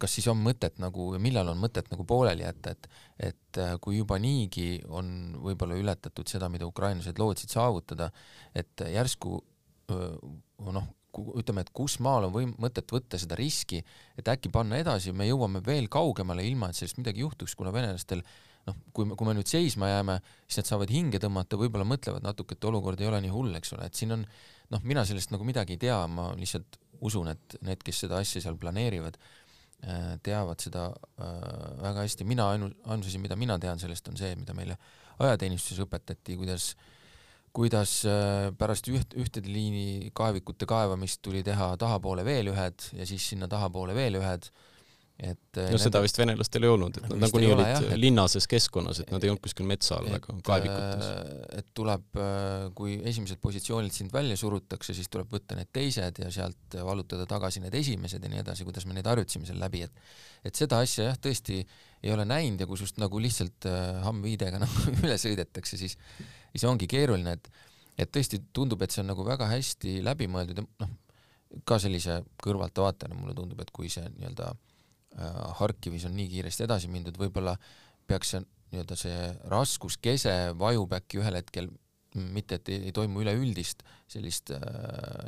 kas 0.00 0.16
siis 0.16 0.28
on 0.32 0.40
mõtet 0.40 0.80
nagu, 0.82 1.10
millal 1.22 1.52
on 1.52 1.60
mõtet 1.60 1.90
nagu 1.92 2.06
pooleli 2.08 2.46
jätta, 2.46 2.74
et 2.74 2.88
et 3.18 3.58
äh, 3.58 3.74
kui 3.82 3.96
juba 3.98 4.18
niigi 4.22 4.78
on 4.94 5.34
võib-olla 5.42 5.76
ületatud 5.78 6.28
seda, 6.30 6.48
mida 6.52 6.66
ukrainlased 6.68 7.18
lootsid 7.18 7.50
saavutada, 7.50 8.12
et 8.54 8.84
järsku 8.92 9.40
noh, 9.88 10.88
ütleme, 11.40 11.64
et 11.64 11.72
kus 11.74 11.98
maal 12.04 12.28
on 12.28 12.34
võim-, 12.34 12.54
mõtet 12.60 12.90
võtta 12.92 13.18
seda 13.20 13.38
riski, 13.38 13.80
et 14.18 14.28
äkki 14.30 14.52
panna 14.54 14.78
edasi, 14.80 15.14
me 15.16 15.26
jõuame 15.28 15.62
veel 15.64 15.88
kaugemale, 15.90 16.44
ilma 16.46 16.70
et 16.70 16.78
sellest 16.78 17.00
midagi 17.00 17.24
juhtuks, 17.24 17.56
kuna 17.58 17.72
venelastel 17.74 18.22
noh, 18.68 18.76
kui 18.92 19.08
kui 19.08 19.28
me 19.28 19.34
nüüd 19.38 19.48
seisma 19.48 19.90
jääme, 19.90 20.18
siis 20.46 20.60
nad 20.62 20.70
saavad 20.70 20.92
hinge 20.92 21.20
tõmmata, 21.22 21.58
võib-olla 21.60 21.88
mõtlevad 21.88 22.26
natuke, 22.26 22.56
et 22.58 22.68
olukord 22.68 23.00
ei 23.00 23.10
ole 23.10 23.22
nii 23.24 23.34
hull, 23.34 23.56
eks 23.58 23.74
ole, 23.76 23.88
et 23.88 23.98
siin 23.98 24.14
on 24.18 24.26
noh, 24.74 24.84
mina 24.84 25.04
sellest 25.08 25.32
nagu 25.32 25.46
midagi 25.48 25.76
ei 25.76 25.82
tea, 25.86 25.98
ma 26.12 26.30
lihtsalt 26.38 26.78
usun, 27.08 27.30
et 27.32 27.58
need, 27.64 27.82
kes 27.86 28.04
seda 28.04 28.18
asja 28.22 28.42
seal 28.42 28.58
planeerivad, 28.60 29.18
äh, 29.86 30.14
teavad 30.24 30.60
seda 30.62 30.88
äh, 30.90 31.32
väga 31.84 32.04
hästi, 32.04 32.26
mina 32.28 32.50
ainu-, 32.54 32.72
ainus 32.90 33.10
asi, 33.10 33.20
mida 33.22 33.38
mina 33.38 33.58
tean 33.62 33.80
sellest, 33.80 34.08
on 34.10 34.18
see, 34.20 34.34
mida 34.38 34.56
meile 34.56 34.78
ajateenistuses 35.18 35.84
õpetati, 35.86 36.38
kuidas 36.38 36.72
kuidas 37.58 38.02
äh, 38.06 38.50
pärast 38.58 38.86
üht, 38.92 39.14
ühtede 39.18 39.50
liini 39.50 40.10
kaevikute 40.16 40.66
kaevamist 40.68 41.22
tuli 41.24 41.40
teha 41.46 41.72
tahapoole 41.80 42.22
veel 42.26 42.52
ühed 42.52 42.90
ja 42.94 43.06
siis 43.08 43.24
sinna 43.32 43.48
tahapoole 43.50 43.96
veel 43.96 44.20
ühed 44.20 44.50
et 45.18 45.58
no 45.58 45.64
nende... 45.64 45.78
seda 45.82 45.98
vist 46.04 46.18
venelastel 46.20 46.62
ei 46.62 46.70
olnud, 46.70 46.98
et 47.00 47.06
nad 47.10 47.22
nagunii 47.24 47.48
olid 47.50 47.66
jah, 47.66 47.84
et... 47.88 47.98
linnases 47.98 48.46
keskkonnas, 48.50 49.00
et 49.02 49.08
nad 49.10 49.24
ei 49.24 49.32
olnud 49.32 49.42
kuskil 49.42 49.66
metsa 49.66 49.96
all 49.96 50.12
ega 50.14 50.34
kaevikutes. 50.46 51.08
Äh, 51.08 51.40
et 51.58 51.72
tuleb, 51.74 52.04
äh, 52.22 52.68
kui 52.78 52.94
esimeselt 53.10 53.40
positsioonilt 53.42 53.96
sind 53.96 54.14
välja 54.14 54.36
surutakse, 54.38 54.94
siis 54.94 55.10
tuleb 55.10 55.32
võtta 55.34 55.58
need 55.58 55.72
teised 55.74 56.20
ja 56.22 56.30
sealt 56.34 56.76
vallutada 56.86 57.26
tagasi 57.30 57.62
need 57.64 57.74
esimesed 57.80 58.22
ja 58.22 58.30
nii 58.30 58.44
edasi, 58.44 58.66
kuidas 58.68 58.86
me 58.86 58.94
neid 58.94 59.10
harjutasime 59.10 59.48
seal 59.48 59.58
läbi, 59.62 59.82
et 59.88 60.46
et 60.46 60.54
seda 60.54 60.78
asja 60.84 61.08
jah, 61.08 61.18
tõesti 61.18 61.58
ei 61.64 62.14
ole 62.14 62.22
näinud 62.28 62.62
ja 62.62 62.68
kui 62.70 62.78
sinust 62.78 63.02
nagu 63.02 63.18
lihtsalt 63.18 63.66
äh, 63.66 63.98
hammviidega 64.06 64.62
nagu 64.64 64.94
üle 65.00 65.18
sõidetakse, 65.18 65.80
siis 65.82 65.98
siis 66.52 66.68
ongi 66.70 66.86
keeruline, 66.90 67.34
et 67.34 67.50
et 67.98 68.14
tõesti 68.14 68.38
tundub, 68.54 68.86
et 68.86 68.94
see 68.94 69.02
on 69.02 69.10
nagu 69.10 69.26
väga 69.26 69.50
hästi 69.50 69.98
läbimõeldud 70.06 70.62
ja 70.62 70.68
noh, 70.84 70.96
ka 71.66 71.80
sellise 71.82 72.20
kõrvaltvaatajana 72.44 73.18
mulle 73.18 73.34
tundub, 73.34 73.58
et 73.64 73.74
kui 73.74 73.90
see 73.90 74.04
nii-öelda 74.06 74.52
äh, 74.52 74.56
Äh, 74.58 74.67
Harkivis 75.58 76.04
on 76.06 76.14
nii 76.14 76.28
kiiresti 76.30 76.66
edasi 76.66 76.88
mindud, 76.92 77.16
võib-olla 77.18 77.56
peaks 78.06 78.34
see 78.34 78.42
nii-öelda 78.72 78.96
see 79.00 79.20
raskuskese 79.48 80.34
vajub 80.60 80.92
äkki 80.98 81.22
ühel 81.22 81.38
hetkel 81.40 81.70
mitte, 82.18 82.58
et 82.58 82.68
ei, 82.72 82.82
ei 82.88 82.92
toimu 82.92 83.22
üleüldist 83.24 83.82
sellist 84.10 84.52
äh, 84.52 84.60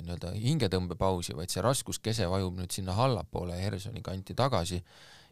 nii-öelda 0.05 0.35
hingetõmbepausi, 0.37 1.37
vaid 1.39 1.53
see 1.53 1.65
raskuskese 1.65 2.29
vajub 2.31 2.61
nüüd 2.61 2.73
sinna 2.75 2.97
allapoole 3.05 3.57
Hersoni 3.61 4.03
kanti 4.05 4.37
tagasi 4.37 4.81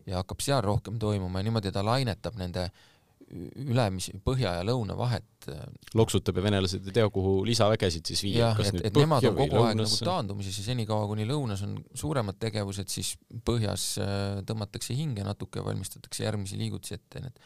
ja 0.09 0.23
hakkab 0.23 0.45
seal 0.45 0.62
rohkem 0.64 0.99
toimuma 1.00 1.40
ja 1.43 1.49
niimoodi 1.49 1.73
ta 1.75 1.85
lainetab 1.85 2.40
nende 2.40 2.69
äh, 2.69 2.87
ülemis-, 3.28 4.11
põhja 4.25 4.54
ja 4.58 4.64
lõuna 4.66 4.97
vahet. 4.99 5.26
Äh, 5.50 5.64
loksutab 5.99 6.38
ja 6.38 6.44
venelased 6.44 6.87
ei 6.88 6.94
tea, 6.97 7.08
kuhu 7.12 7.42
lisavägesid 7.49 8.08
siis 8.11 8.23
viia. 8.26 8.49
jah, 8.49 8.61
et, 8.64 8.80
et 8.88 9.00
nemad 9.00 9.26
on 9.28 9.37
kogu 9.38 9.61
aeg 9.62 9.78
nagu 9.80 10.00
taandumises 10.11 10.61
ja 10.61 10.66
senikaua, 10.70 11.08
kuni 11.11 11.26
lõunas 11.28 11.64
on 11.66 11.76
suuremad 11.99 12.38
tegevused, 12.40 12.90
siis 12.92 13.14
põhjas 13.49 13.90
äh, 14.02 14.40
tõmmatakse 14.49 14.97
hinge 14.97 15.26
natuke, 15.26 15.62
valmistatakse 15.64 16.25
järgmisi 16.26 16.61
liigutusi 16.61 16.99
ette, 16.99 17.25
et 17.28 17.38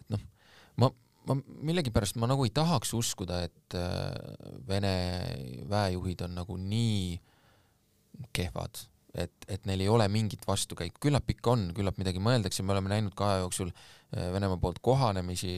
et 0.00 0.14
noh, 0.16 0.22
ma, 0.82 0.90
ma 1.30 1.38
millegipärast 1.70 2.18
ma 2.20 2.30
nagu 2.30 2.46
ei 2.46 2.54
tahaks 2.54 2.94
uskuda, 2.98 3.42
et 3.48 3.78
äh, 3.78 4.14
Vene 4.68 4.94
väejuhid 5.70 6.26
on 6.26 6.38
nagu 6.42 6.56
nii 6.60 7.18
kehvad 8.36 8.84
et, 9.14 9.46
et 9.50 9.66
neil 9.66 9.82
ei 9.84 9.90
ole 9.90 10.06
mingit 10.12 10.44
vastukäiku, 10.46 11.00
küllap 11.06 11.30
ikka 11.32 11.54
on, 11.54 11.68
küllap 11.76 11.98
midagi 12.00 12.22
mõeldakse, 12.22 12.64
me 12.66 12.74
oleme 12.74 12.92
näinud 12.92 13.14
ka 13.18 13.32
aja 13.32 13.44
jooksul 13.44 13.72
äh, 13.72 14.30
Venemaa 14.34 14.60
poolt 14.62 14.80
kohanemisi, 14.84 15.54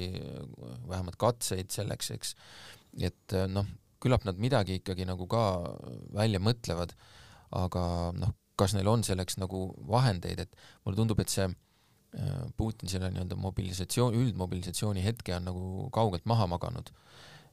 vähemalt 0.88 1.18
katseid 1.20 1.72
selleks, 1.74 2.12
eks, 2.16 2.34
et 3.00 3.36
äh, 3.36 3.48
noh, 3.50 3.68
küllap 4.02 4.24
nad 4.26 4.40
midagi 4.42 4.80
ikkagi 4.80 5.06
nagu 5.08 5.28
ka 5.30 5.42
välja 6.16 6.40
mõtlevad, 6.42 6.96
aga 7.58 7.84
noh, 8.16 8.32
kas 8.58 8.76
neil 8.76 8.88
on 8.90 9.04
selleks 9.06 9.38
nagu 9.40 9.68
vahendeid, 9.88 10.46
et 10.46 10.64
mulle 10.84 10.98
tundub, 10.98 11.20
et 11.22 11.32
see 11.32 11.46
äh, 11.46 12.42
Putin 12.56 12.90
selle 12.92 13.12
nii-öelda 13.12 13.38
mobilisatsioon, 13.40 14.16
üldmobilisatsiooni 14.16 15.04
hetke 15.04 15.36
on 15.36 15.48
nagu 15.50 15.88
kaugelt 15.94 16.28
maha 16.28 16.48
maganud. 16.56 16.92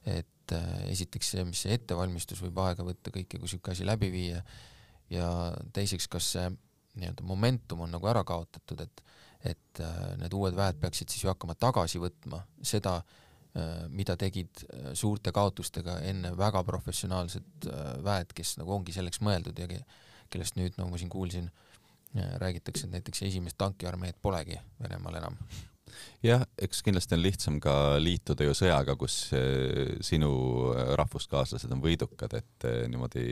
et 0.08 0.52
esiteks 0.88 1.28
see, 1.34 1.42
mis 1.44 1.60
see 1.60 1.74
ettevalmistus 1.76 2.38
võib 2.40 2.56
aega 2.64 2.82
võtta, 2.82 3.12
kõike, 3.12 3.36
kui 3.36 3.44
niisugune 3.44 3.74
asi 3.74 3.84
läbi 3.84 4.08
viia 4.10 4.38
ja 5.10 5.30
teiseks, 5.72 6.08
kas 6.10 6.32
see 6.36 6.50
nii-öelda 7.00 7.24
momentum 7.26 7.86
on 7.86 7.94
nagu 7.94 8.08
ära 8.10 8.24
kaotatud, 8.26 8.82
et 8.84 9.04
et 9.40 9.80
äh, 9.80 10.00
need 10.20 10.34
uued 10.36 10.56
väed 10.56 10.76
peaksid 10.82 11.08
siis 11.08 11.24
ju 11.24 11.30
hakkama 11.30 11.54
tagasi 11.56 12.00
võtma 12.02 12.42
seda, 12.66 12.98
äh, 13.56 13.86
mida 13.88 14.16
tegid 14.20 14.64
äh, 14.66 14.90
suurte 14.92 15.32
kaotustega 15.32 15.96
enne 16.10 16.34
väga 16.36 16.60
professionaalsed 16.68 17.70
väed, 18.04 18.34
kes 18.36 18.58
nagu 18.60 18.76
ongi 18.76 18.92
selleks 18.92 19.22
mõeldud 19.24 19.62
ja 19.62 19.68
kellest 20.30 20.60
nüüd, 20.60 20.76
nagu 20.76 20.92
ma 20.92 21.00
siin 21.00 21.10
kuulsin, 21.10 21.50
räägitakse, 22.10 22.88
et 22.88 22.94
näiteks 22.96 23.22
esimest 23.22 23.54
tankiarmeed 23.58 24.16
polegi 24.22 24.56
Venemaal 24.82 25.20
enam 25.20 25.36
jah, 26.24 26.42
eks 26.60 26.82
kindlasti 26.86 27.16
on 27.16 27.22
lihtsam 27.22 27.58
ka 27.62 27.74
liituda 28.02 28.46
ju 28.46 28.54
sõjaga, 28.56 28.96
kus 29.00 29.16
eh, 29.36 29.96
sinu 30.04 30.30
eh, 30.74 30.92
rahvuskaaslased 31.00 31.72
on 31.74 31.82
võidukad, 31.84 32.34
et 32.38 32.66
eh, 32.68 32.82
niimoodi 32.90 33.24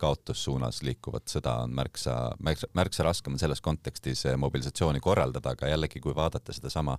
kaotussuunas 0.00 0.82
liikuvat 0.86 1.28
sõda 1.32 1.58
on 1.64 1.74
märksa, 1.76 2.16
märksa, 2.40 2.70
märksa 2.76 3.06
raskem 3.06 3.38
selles 3.40 3.62
kontekstis 3.64 4.26
mobilisatsiooni 4.40 5.02
korraldada, 5.04 5.54
aga 5.56 5.72
jällegi, 5.72 6.02
kui 6.02 6.16
vaadata 6.16 6.56
sedasama 6.56 6.98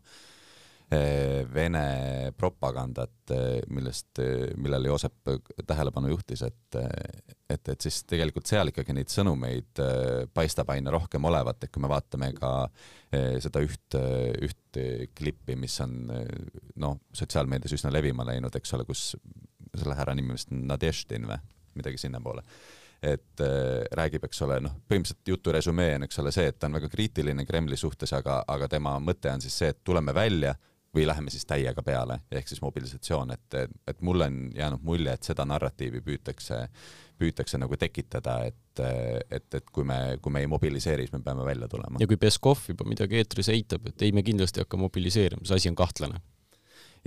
Vene 0.92 2.34
propagandat, 2.36 3.32
millest, 3.72 4.20
millele 4.60 4.90
Joosep 4.90 5.30
tähelepanu 5.64 6.10
juhtis, 6.12 6.42
et, 6.44 6.78
et, 7.48 7.70
et 7.72 7.86
siis 7.86 8.02
tegelikult 8.10 8.50
seal 8.52 8.74
ikkagi 8.74 8.96
neid 8.98 9.08
sõnumeid 9.14 9.80
paistab 10.36 10.74
aina 10.76 10.92
rohkem 10.92 11.24
olevat, 11.30 11.64
et 11.64 11.72
kui 11.72 11.84
me 11.86 11.92
vaatame 11.92 12.34
ka 12.36 12.52
seda 13.12 13.64
üht, 13.64 13.96
üht 13.96 14.82
klippi, 15.16 15.56
mis 15.56 15.80
on 15.86 15.96
noh, 16.12 17.00
sotsiaalmeedias 17.16 17.78
üsna 17.80 17.94
levima 17.96 18.28
läinud, 18.28 18.60
eks 18.60 18.76
ole, 18.76 18.84
kus 18.90 19.14
selle 19.78 19.96
härra 19.96 20.16
nimi 20.18 20.36
vist 20.36 20.52
Nadeždin 20.52 21.28
või 21.30 21.40
midagi 21.80 21.98
sinnapoole. 21.98 22.44
Et 23.02 23.42
äh, 23.42 23.82
räägib, 23.98 24.28
eks 24.28 24.44
ole, 24.46 24.60
noh, 24.62 24.76
põhimõtteliselt 24.86 25.32
jutu 25.34 25.54
resümee 25.56 25.96
on, 25.98 26.06
eks 26.06 26.20
ole, 26.22 26.34
see, 26.36 26.52
et 26.52 26.60
ta 26.62 26.68
on 26.70 26.78
väga 26.78 26.90
kriitiline 26.92 27.46
Kremli 27.48 27.80
suhtes, 27.80 28.14
aga, 28.14 28.44
aga 28.48 28.68
tema 28.70 28.94
mõte 29.02 29.32
on 29.32 29.42
siis 29.42 29.56
see, 29.58 29.72
et 29.74 29.80
tuleme 29.84 30.14
välja 30.14 30.54
või 30.96 31.06
läheme 31.08 31.32
siis 31.32 31.46
täiega 31.48 31.84
peale, 31.86 32.20
ehk 32.32 32.50
siis 32.52 32.62
mobilisatsioon, 32.62 33.32
et, 33.32 33.56
et 33.88 34.02
mulle 34.04 34.28
on 34.28 34.42
jäänud 34.56 34.84
mulje, 34.84 35.14
et 35.14 35.24
seda 35.24 35.46
narratiivi 35.48 36.02
püütakse, 36.04 36.66
püütakse 37.22 37.60
nagu 37.62 37.78
tekitada, 37.80 38.42
et, 38.50 38.84
et, 39.32 39.48
et 39.56 39.72
kui 39.72 39.88
me, 39.88 40.18
kui 40.22 40.34
me 40.36 40.44
ei 40.44 40.50
mobiliseeri, 40.52 41.08
siis 41.08 41.16
me 41.16 41.24
peame 41.24 41.46
välja 41.48 41.70
tulema. 41.72 42.02
ja 42.02 42.10
kui 42.12 42.20
Peskov 42.20 42.66
juba 42.68 42.88
midagi 42.90 43.22
eetris 43.22 43.52
eitab, 43.54 43.88
et 43.88 44.04
ei, 44.04 44.12
me 44.12 44.24
kindlasti 44.28 44.60
ei 44.60 44.68
hakka 44.68 44.82
mobiliseerima, 44.82 45.48
see 45.48 45.62
asi 45.62 45.72
on 45.72 45.80
kahtlane 45.80 46.20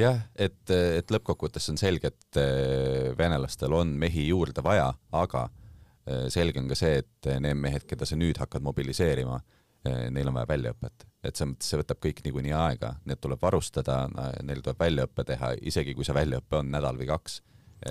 jah, 0.01 0.23
et, 0.35 0.63
et 0.71 1.13
lõppkokkuvõttes 1.13 1.69
on 1.73 1.79
selge, 1.81 2.11
et 2.11 2.41
eh, 2.41 3.11
venelastel 3.19 3.75
on 3.77 3.93
mehi 4.01 4.29
juurde 4.31 4.65
vaja, 4.65 4.89
aga 5.15 5.47
eh, 6.07 6.27
selge 6.33 6.63
on 6.63 6.71
ka 6.71 6.79
see, 6.79 7.03
et 7.05 7.31
need 7.43 7.61
mehed, 7.61 7.87
keda 7.91 8.09
sa 8.09 8.19
nüüd 8.19 8.41
hakkad 8.41 8.65
mobiliseerima, 8.65 9.41
neil 9.85 10.31
on 10.31 10.39
vaja 10.39 10.49
väljaõpet, 10.49 11.07
et 11.25 11.37
selles 11.37 11.55
mõttes 11.55 11.71
see 11.71 11.81
võtab 11.81 12.01
kõik 12.05 12.23
niikuinii 12.25 12.55
aega, 12.57 12.95
need 13.05 13.21
tuleb 13.21 13.43
varustada, 13.43 14.05
neil 14.43 14.63
tuleb 14.65 14.81
väljaõpe 14.81 15.27
teha, 15.29 15.55
isegi 15.61 15.97
kui 15.97 16.07
see 16.07 16.17
väljaõpe 16.17 16.61
on 16.63 16.73
nädal 16.73 17.01
või 17.01 17.11
kaks 17.11 17.43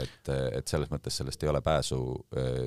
et, 0.02 0.30
et 0.58 0.70
selles 0.70 0.90
mõttes 0.92 1.16
sellest 1.20 1.44
ei 1.44 1.50
ole 1.52 1.62
pääsu, 1.64 1.98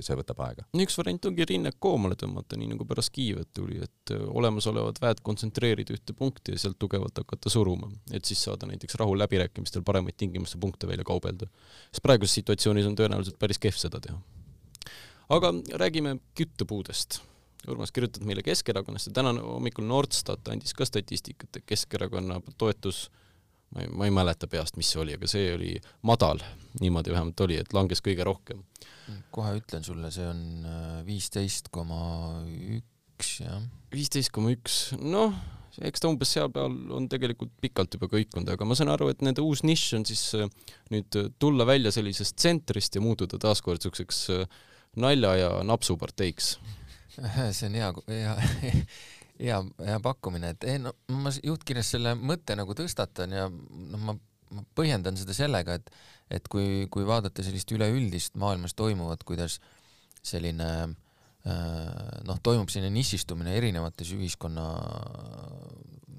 see 0.05 0.17
võtab 0.19 0.41
aega. 0.47 0.67
no 0.73 0.85
üks 0.85 0.97
variant 0.99 1.29
ongi 1.31 1.47
rinnek 1.49 1.79
koomale 1.83 2.19
tõmmata, 2.19 2.59
nii 2.59 2.71
nagu 2.75 2.87
pärast 2.89 3.13
Kiievat 3.17 3.51
tuli, 3.57 3.81
et 3.85 4.15
olemasolevad 4.15 5.01
väed 5.03 5.23
kontsentreerida 5.27 5.97
ühte 5.97 6.17
punkti 6.17 6.55
ja 6.55 6.63
sealt 6.63 6.79
tugevalt 6.83 7.19
hakata 7.23 7.53
suruma, 7.53 7.91
et 8.13 8.29
siis 8.29 8.43
saada 8.47 8.69
näiteks 8.71 8.99
rahuläbirääkimistel 9.01 9.85
paremaid 9.87 10.19
tingimuste 10.21 10.61
punkte 10.63 10.89
välja 10.91 11.07
kaubelda. 11.07 11.49
sest 11.91 12.05
praeguses 12.07 12.39
situatsioonis 12.41 12.91
on 12.91 12.99
tõenäoliselt 12.99 13.39
päris 13.39 13.63
kehv 13.63 13.79
seda 13.81 14.01
teha. 14.03 14.21
aga 15.29 15.55
räägime 15.83 16.19
küttepuudest 16.39 17.21
Urmas, 17.69 17.93
kirjutad 17.95 18.25
meile 18.27 18.45
Keskerakonnast 18.47 19.11
ja 19.11 19.17
täna 19.19 19.33
hommikul 19.41 19.87
Nordstat 19.87 20.49
andis 20.53 20.75
ka 20.77 20.87
statistikat, 20.87 21.51
et 21.57 21.67
Keskerakonna 21.67 22.41
toetus 22.59 23.07
ma 23.75 23.83
ei, 23.83 23.91
ma 23.91 24.07
ei 24.09 24.15
mäleta 24.15 24.49
peast, 24.51 24.79
mis 24.81 24.91
see 24.93 25.03
oli, 25.03 25.17
aga 25.19 25.29
see 25.31 25.51
oli 25.55 25.75
madal, 26.07 26.43
niimoodi 26.81 27.15
vähemalt 27.15 27.43
oli, 27.47 27.59
et 27.61 27.75
langes 27.77 28.03
kõige 28.05 28.27
rohkem. 28.27 28.63
kohe 29.35 29.57
ütlen 29.61 29.85
sulle, 29.87 30.11
see 30.15 30.27
on 30.27 30.41
äh, 30.67 30.95
viisteist 31.07 31.71
koma 31.75 32.01
üks, 32.79 33.37
jah. 33.43 33.61
viisteist 33.95 34.33
koma 34.35 34.51
üks, 34.55 34.81
noh, 34.99 35.35
eks 35.87 36.03
ta 36.03 36.11
umbes 36.11 36.33
seal 36.33 36.49
peal 36.53 36.73
on 36.97 37.07
tegelikult 37.13 37.53
pikalt 37.63 37.95
juba 37.95 38.09
kõikunud, 38.11 38.49
aga 38.51 38.67
ma 38.67 38.79
saan 38.79 38.91
aru, 38.95 39.11
et 39.13 39.23
nende 39.27 39.45
uus 39.45 39.63
nišš 39.67 39.99
on 39.99 40.09
siis 40.09 40.25
äh, 40.39 40.49
nüüd 40.95 41.21
tulla 41.43 41.69
välja 41.69 41.95
sellisest 41.95 42.39
tsentrist 42.39 42.99
ja 42.99 43.05
muutuda 43.05 43.39
taaskord 43.43 43.83
niisuguseks 43.83 44.25
äh, 44.35 44.59
nalja- 44.97 45.37
ja 45.43 45.53
napsuparteiks 45.67 46.57
see 47.57 47.69
on 47.69 47.79
hea, 47.79 47.93
hea 48.11 48.35
hea, 49.47 49.61
hea 49.89 50.01
pakkumine, 50.05 50.55
et 50.55 50.67
ei 50.69 50.81
no 50.83 50.95
ma 51.13 51.33
juhtkirjas 51.35 51.95
selle 51.97 52.15
mõtte 52.19 52.57
nagu 52.59 52.77
tõstatan 52.77 53.35
ja 53.37 53.49
noh, 53.51 54.03
ma, 54.03 54.17
ma 54.57 54.67
põhjendan 54.79 55.19
seda 55.21 55.37
sellega, 55.37 55.81
et 55.81 55.91
et 56.27 56.49
kui, 56.51 56.87
kui 56.91 57.05
vaadata 57.07 57.45
sellist 57.47 57.71
üleüldist 57.71 58.35
maailmas 58.41 58.75
toimuvat, 58.75 59.23
kuidas 59.23 59.61
selline 60.27 60.71
äh, 60.83 62.15
noh, 62.27 62.41
toimub 62.43 62.71
selline 62.73 62.91
nišistumine 62.97 63.55
erinevates 63.55 64.11
ühiskonna 64.17 64.65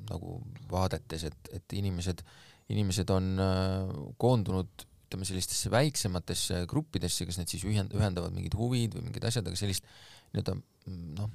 nagu 0.08 0.38
vaadetes, 0.72 1.28
et, 1.28 1.50
et 1.58 1.76
inimesed, 1.76 2.24
inimesed 2.72 3.12
on 3.12 3.34
äh, 3.44 3.98
koondunud 4.22 4.88
ütleme 5.08 5.28
sellistesse 5.28 5.72
väiksematesse 5.72 6.66
gruppidesse, 6.68 7.28
kas 7.28 7.38
need 7.40 7.52
siis 7.52 7.64
ühend-, 7.68 7.94
ühendavad 7.96 8.34
mingid 8.36 8.56
huvid 8.60 8.96
või 8.98 9.06
mingid 9.08 9.28
asjad, 9.28 9.48
aga 9.48 9.60
sellist 9.60 9.88
nii-öelda 10.34 10.58
noh, 11.18 11.32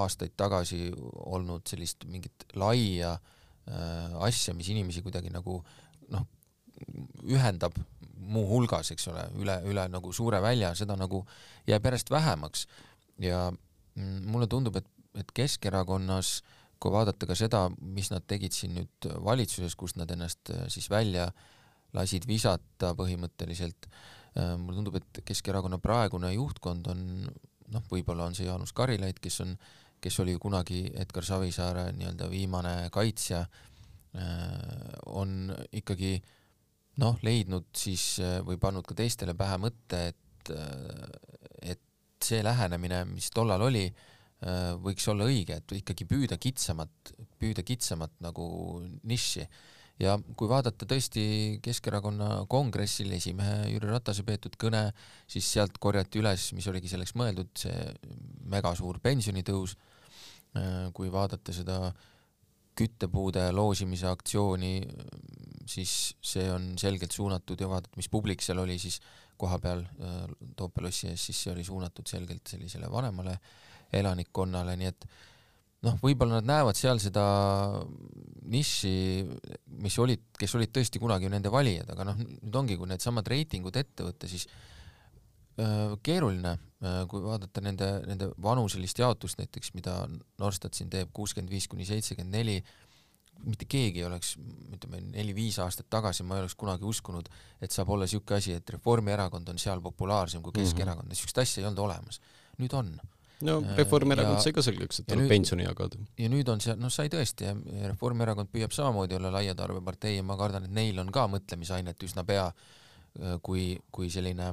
aastaid 0.00 0.34
tagasi 0.36 0.88
olnud 1.28 1.66
sellist 1.68 2.06
mingit 2.10 2.46
laia 2.58 3.14
äh, 3.14 4.14
asja, 4.26 4.54
mis 4.56 4.70
inimesi 4.72 5.02
kuidagi 5.04 5.32
nagu 5.32 5.60
noh, 6.14 6.24
ühendab 7.30 7.76
muuhulgas, 8.24 8.90
eks 8.94 9.08
ole, 9.12 9.24
üle, 9.40 9.58
üle 9.68 9.84
nagu 9.92 10.12
suure 10.16 10.40
välja, 10.42 10.72
seda 10.78 10.96
nagu 10.98 11.22
jääb 11.68 11.84
järjest 11.84 12.10
vähemaks. 12.10 12.66
ja 13.20 13.50
mm, 13.50 14.24
mulle 14.30 14.46
tundub, 14.50 14.76
et, 14.80 14.88
et 15.14 15.30
Keskerakonnas, 15.34 16.40
kui 16.82 16.92
vaadata 16.92 17.28
ka 17.28 17.36
seda, 17.38 17.68
mis 17.80 18.10
nad 18.10 18.24
tegid 18.26 18.52
siin 18.56 18.74
nüüd 18.78 19.08
valitsuses, 19.24 19.76
kus 19.78 19.96
nad 19.96 20.10
ennast 20.10 20.50
äh, 20.50 20.66
siis 20.72 20.90
välja 20.90 21.28
lasid 21.94 22.26
visata 22.26 22.94
põhimõtteliselt, 22.98 23.86
äh, 24.34 24.54
mulle 24.58 24.80
tundub, 24.80 24.98
et 24.98 25.22
Keskerakonna 25.28 25.78
praegune 25.82 26.32
juhtkond 26.34 26.90
on 26.90 27.04
noh, 27.72 27.84
võib-olla 27.90 28.28
on 28.28 28.36
see 28.36 28.48
Jaanus 28.48 28.74
Karilaid, 28.76 29.20
kes 29.22 29.40
on, 29.44 29.54
kes 30.02 30.18
oli 30.24 30.36
kunagi 30.40 30.84
Edgar 31.00 31.26
Savisaare 31.26 31.88
nii-öelda 31.96 32.28
viimane 32.32 32.74
kaitsja, 32.94 33.44
äh, 34.18 34.56
on 35.12 35.52
ikkagi 35.72 36.16
noh, 37.02 37.18
leidnud 37.26 37.70
siis 37.76 38.18
äh, 38.22 38.40
või 38.46 38.60
pannud 38.60 38.86
ka 38.88 38.96
teistele 38.98 39.36
pähe 39.38 39.58
mõtte, 39.62 40.02
et, 40.12 40.52
äh, 40.54 41.70
et 41.74 41.82
see 42.24 42.42
lähenemine, 42.44 43.04
mis 43.10 43.30
tollal 43.34 43.66
oli, 43.66 43.88
võiks 44.84 45.06
olla 45.08 45.24
õige, 45.24 45.56
et 45.56 45.72
ikkagi 45.72 46.04
püüda 46.04 46.36
kitsamat, 46.36 47.12
püüda 47.40 47.62
kitsamat 47.64 48.18
nagu 48.20 48.44
nišši 49.08 49.44
ja 50.02 50.16
kui 50.36 50.48
vaadata 50.50 50.86
tõesti 50.90 51.24
Keskerakonna 51.62 52.44
kongressil 52.50 53.12
esimehe 53.14 53.70
Jüri 53.72 53.90
Ratase 53.90 54.24
peetud 54.26 54.56
kõne, 54.60 54.88
siis 55.30 55.46
sealt 55.56 55.78
korjati 55.82 56.22
üles, 56.22 56.50
mis 56.56 56.66
oligi 56.70 56.90
selleks 56.90 57.14
mõeldud, 57.18 57.52
see 57.58 57.92
megasuur 58.50 58.98
pensionitõus, 59.04 59.76
kui 60.94 61.12
vaadata 61.12 61.54
seda 61.54 61.78
küttepuude 62.74 63.44
loosimise 63.54 64.08
aktsiooni, 64.10 64.80
siis 65.70 66.14
see 66.22 66.48
on 66.50 66.72
selgelt 66.78 67.14
suunatud 67.14 67.60
ja 67.60 67.68
vaadata, 67.70 67.94
mis 67.98 68.10
publik 68.10 68.42
seal 68.42 68.58
oli 68.62 68.78
siis 68.82 68.98
kohapeal 69.38 69.84
Toompea 70.56 70.86
lossi 70.86 71.08
ees, 71.10 71.28
siis 71.28 71.44
see 71.44 71.52
oli 71.54 71.64
suunatud 71.66 72.06
selgelt 72.10 72.46
sellisele 72.50 72.90
vanemale 72.90 73.38
elanikkonnale, 73.94 74.74
nii 74.78 74.90
et 74.90 75.06
noh, 75.84 75.96
võib-olla 76.02 76.40
nad 76.40 76.50
näevad 76.50 76.78
seal 76.78 77.00
seda 77.02 77.24
nišši, 78.54 78.94
mis 79.84 79.96
olid, 80.02 80.22
kes 80.38 80.54
olid 80.58 80.72
tõesti 80.74 81.00
kunagi 81.00 81.30
nende 81.32 81.52
valijad, 81.52 81.88
aga 81.94 82.10
noh, 82.10 82.20
nüüd 82.20 82.60
ongi, 82.60 82.78
kui 82.80 82.90
needsamad 82.90 83.28
reitingud 83.30 83.76
ette 83.80 84.06
võtta, 84.06 84.28
siis 84.30 84.46
äh, 85.60 85.94
keeruline 86.04 86.58
kui 87.08 87.22
vaadata 87.24 87.62
nende, 87.64 87.86
nende 88.08 88.30
vanuselist 88.42 88.98
jaotust 89.00 89.40
näiteks, 89.40 89.72
mida 89.76 90.02
Norstat 90.40 90.76
siin 90.76 90.90
teeb, 90.92 91.12
kuuskümmend 91.16 91.52
viis 91.52 91.68
kuni 91.70 91.86
seitsekümmend 91.88 92.36
neli, 92.36 92.58
mitte 93.44 93.66
keegi 93.70 94.02
ei 94.02 94.06
oleks, 94.06 94.34
ütleme 94.74 95.00
neli-viis 95.14 95.58
aastat 95.64 95.88
tagasi 95.92 96.26
ma 96.26 96.38
ei 96.38 96.44
oleks 96.44 96.56
kunagi 96.58 96.86
uskunud, 96.88 97.28
et 97.64 97.74
saab 97.74 97.90
olla 97.94 98.06
niisugune 98.06 98.38
asi, 98.38 98.54
et 98.58 98.74
Reformierakond 98.76 99.48
on 99.50 99.60
seal 99.60 99.82
populaarsem 99.84 100.42
kui 100.42 100.52
mhm. 100.52 100.60
Keskerakond 100.60 101.08
mm 101.08 101.10
-hmm., 101.10 101.16
niisugust 101.16 101.42
asja 101.42 101.62
ei 101.62 101.68
olnud 101.68 101.84
olemas. 101.86 102.20
nüüd 102.58 102.74
on 102.78 102.92
no 103.44 103.56
äh, 103.60 103.76
Reformierakond 103.78 104.42
sai 104.42 104.52
ka 104.56 104.64
selgeks, 104.64 105.02
et 105.02 105.08
tuleb 105.10 105.30
pensioni 105.30 105.66
jagada. 105.66 106.00
ja 106.20 106.28
nüüd 106.32 106.50
on 106.52 106.62
see, 106.64 106.76
noh 106.80 106.92
sai 106.92 107.10
tõesti 107.12 107.50
Reformierakond 107.86 108.50
püüab 108.52 108.74
samamoodi 108.74 109.18
olla 109.18 109.32
laia 109.34 109.56
tarbepartei 109.58 110.16
ja 110.18 110.26
ma 110.26 110.38
kardan, 110.40 110.68
et 110.68 110.74
neil 110.74 111.00
on 111.02 111.10
ka 111.14 111.26
mõtlemisainet 111.32 112.06
üsna 112.06 112.26
pea, 112.28 112.46
äh, 112.50 113.36
kui, 113.44 113.72
kui 113.94 114.12
selline 114.12 114.52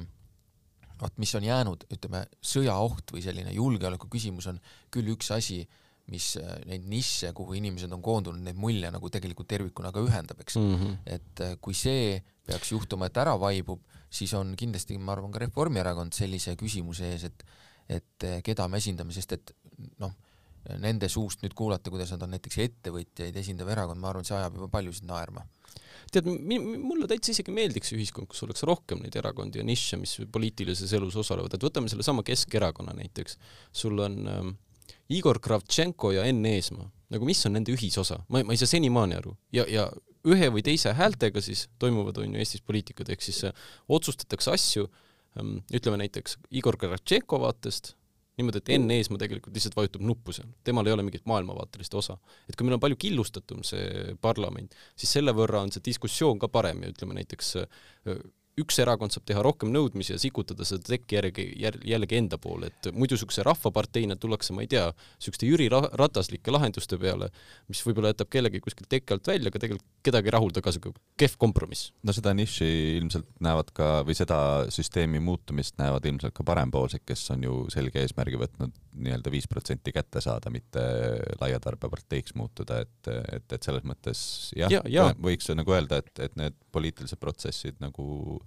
vot 1.02 1.16
mis 1.18 1.32
on 1.34 1.46
jäänud, 1.46 1.88
ütleme, 1.96 2.26
sõjaoht 2.46 3.14
või 3.14 3.24
selline 3.26 3.54
julgeoleku 3.56 4.10
küsimus 4.12 4.52
on 4.52 4.60
küll 4.94 5.10
üks 5.16 5.32
asi, 5.34 5.64
mis 6.12 6.36
äh, 6.42 6.60
neid 6.70 6.86
nišše, 6.92 7.32
kuhu 7.38 7.56
inimesed 7.58 7.94
on 7.96 8.04
koondunud, 8.06 8.44
neid 8.46 8.60
mulje 8.60 8.92
nagu 8.94 9.10
tegelikult 9.14 9.50
tervikuna 9.50 9.94
ka 9.96 10.04
ühendab, 10.04 10.44
eks 10.44 10.60
mm. 10.60 10.76
-hmm. 10.76 11.00
et 11.18 11.44
kui 11.62 11.78
see 11.78 12.20
peaks 12.46 12.74
juhtuma, 12.74 13.08
et 13.08 13.18
ära 13.18 13.34
vaibub, 13.40 13.82
siis 14.12 14.34
on 14.38 14.56
kindlasti, 14.60 14.98
ma 15.00 15.16
arvan, 15.16 15.32
ka 15.32 15.40
Reformierakond 15.46 16.14
sellise 16.14 16.58
küsimuse 16.60 17.14
ees, 17.14 17.30
et 17.30 17.46
et 17.92 18.28
eh, 18.28 18.42
keda 18.46 18.68
me 18.72 18.80
esindame, 18.82 19.14
sest 19.16 19.36
et 19.38 19.54
noh, 20.02 20.14
nende 20.82 21.10
suust 21.10 21.42
nüüd 21.42 21.56
kuulata, 21.58 21.92
kuidas 21.94 22.12
nad 22.14 22.22
on 22.26 22.36
näiteks 22.36 22.60
ettevõtjaid 22.66 23.38
esindav 23.42 23.72
erakond, 23.74 24.02
ma 24.02 24.12
arvan, 24.12 24.28
see 24.28 24.38
ajab 24.38 24.60
juba 24.60 24.70
paljusid 24.76 25.08
naerma. 25.10 25.46
tead, 26.12 26.28
mulle 26.28 27.08
täitsa 27.10 27.32
isegi 27.34 27.54
meeldiks 27.56 27.94
ühiskond, 27.96 28.30
kus 28.30 28.44
oleks 28.46 28.66
rohkem 28.68 29.02
neid 29.02 29.16
erakondi 29.18 29.62
ja 29.62 29.66
nišše, 29.66 29.98
mis 30.02 30.18
poliitilises 30.32 30.94
elus 30.98 31.18
osalevad, 31.18 31.56
et 31.56 31.66
võtame 31.66 31.90
sellesama 31.90 32.24
Keskerakonna 32.28 32.94
näiteks. 32.98 33.38
sul 33.72 34.00
on 34.00 34.28
ähm, 34.28 34.54
Igor 35.10 35.40
Kravtšenko 35.40 36.12
ja 36.18 36.26
Enn 36.30 36.46
Eesmaa, 36.46 36.90
nagu 37.10 37.26
mis 37.26 37.46
on 37.46 37.58
nende 37.58 37.74
ühisosa, 37.74 38.22
ma, 38.30 38.44
ma 38.44 38.54
ei 38.54 38.62
saa 38.62 38.76
senimaani 38.76 39.18
aru. 39.18 39.36
Ja, 39.52 39.66
ja 39.68 39.90
ühe 40.28 40.52
või 40.54 40.62
teise 40.62 40.94
häältega 40.94 41.42
siis 41.42 41.68
toimuvad, 41.80 42.22
on 42.22 42.36
ju 42.36 42.44
Eestis 42.44 42.62
poliitikad, 42.62 43.10
ehk 43.10 43.24
siis 43.26 43.44
äh, 43.50 43.70
otsustatakse 43.90 44.54
asju 44.54 44.86
äh, 44.86 45.08
ütleme 45.40 46.02
näiteks 46.02 46.38
Igor 46.60 46.78
Karatšenko 46.80 47.40
vaatest, 47.40 47.94
niimoodi, 48.40 48.62
et 48.62 48.72
Enn 48.76 48.92
Eesmaa 48.92 49.22
tegelikult 49.22 49.56
lihtsalt 49.56 49.78
vajutab 49.78 50.04
nuppu 50.08 50.36
seal, 50.36 50.50
temal 50.68 50.88
ei 50.88 50.96
ole 50.96 51.06
mingit 51.08 51.26
maailmavaatelist 51.30 51.94
osa. 52.00 52.18
et 52.50 52.56
kui 52.56 52.68
meil 52.68 52.78
on 52.78 52.84
palju 52.84 53.00
killustatum 53.00 53.64
see 53.68 54.16
parlament, 54.22 54.76
siis 54.96 55.14
selle 55.20 55.36
võrra 55.36 55.64
on 55.64 55.72
see 55.72 55.84
diskussioon 55.86 56.40
ka 56.40 56.52
parem 56.52 56.84
ja 56.84 56.92
ütleme 56.94 57.16
näiteks 57.20 57.56
üks 58.60 58.80
erakond 58.84 59.14
saab 59.14 59.24
teha 59.30 59.42
rohkem 59.46 59.72
nõudmisi 59.72 60.12
ja 60.14 60.20
sikutada 60.20 60.66
seda 60.68 60.84
tekki 60.92 61.18
järgi 61.18 61.46
jällegi 61.88 62.18
enda 62.20 62.40
poole, 62.42 62.72
et 62.72 62.90
muidu 62.92 63.16
niisuguse 63.16 63.46
rahvaparteina 63.48 64.18
tullakse, 64.20 64.52
ma 64.56 64.66
ei 64.66 64.70
tea, 64.72 64.90
niisuguste 65.20 65.48
Jüri 65.48 65.70
Rataslike 65.72 66.52
lahenduste 66.52 67.00
peale, 67.00 67.30
mis 67.72 67.82
võib-olla 67.86 68.12
jätab 68.12 68.32
kellegi 68.34 68.62
kuskilt 68.64 68.90
teki 68.92 69.16
alt 69.16 69.32
välja, 69.32 69.52
aga 69.52 69.62
tegelikult 69.64 69.88
kedagi 70.04 70.32
ei 70.32 70.36
rahulda 70.36 70.64
ka 70.64 70.74
niisugune 70.74 71.00
kehv 71.22 71.38
kompromiss. 71.40 71.92
no 72.04 72.16
seda 72.16 72.34
niši 72.36 72.70
ilmselt 73.00 73.30
näevad 73.44 73.72
ka 73.78 73.90
või 74.08 74.18
seda 74.18 74.40
süsteemi 74.74 75.24
muutumist 75.24 75.80
näevad 75.80 76.06
ilmselt 76.12 76.36
ka 76.36 76.46
parempoolsed, 76.48 77.06
kes 77.08 77.24
on 77.36 77.48
ju 77.48 77.58
selge 77.72 78.04
eesmärgi 78.04 78.40
võtnud 78.42 78.76
nii-öelda 78.92 79.32
viis 79.32 79.48
protsenti 79.48 79.94
kätte 79.96 80.22
saada, 80.24 80.52
mitte 80.52 80.82
laiatarbeparteiks 81.40 82.36
muutuda, 82.36 82.82
et, 82.84 83.12
et, 83.38 83.48
et 83.48 83.64
selles 83.64 83.86
mõttes 83.88 84.52
jah 84.58 84.72
ja, 84.74 84.84
ja. 84.92 85.08
võiks 85.16 85.48
nagu 85.56 85.76
öelda, 85.76 86.02
et, 86.04 86.12
et 86.20 86.36
need 86.40 86.58
poliitilised 86.76 87.20
protsessid 87.22 87.80
nagu 87.84 88.41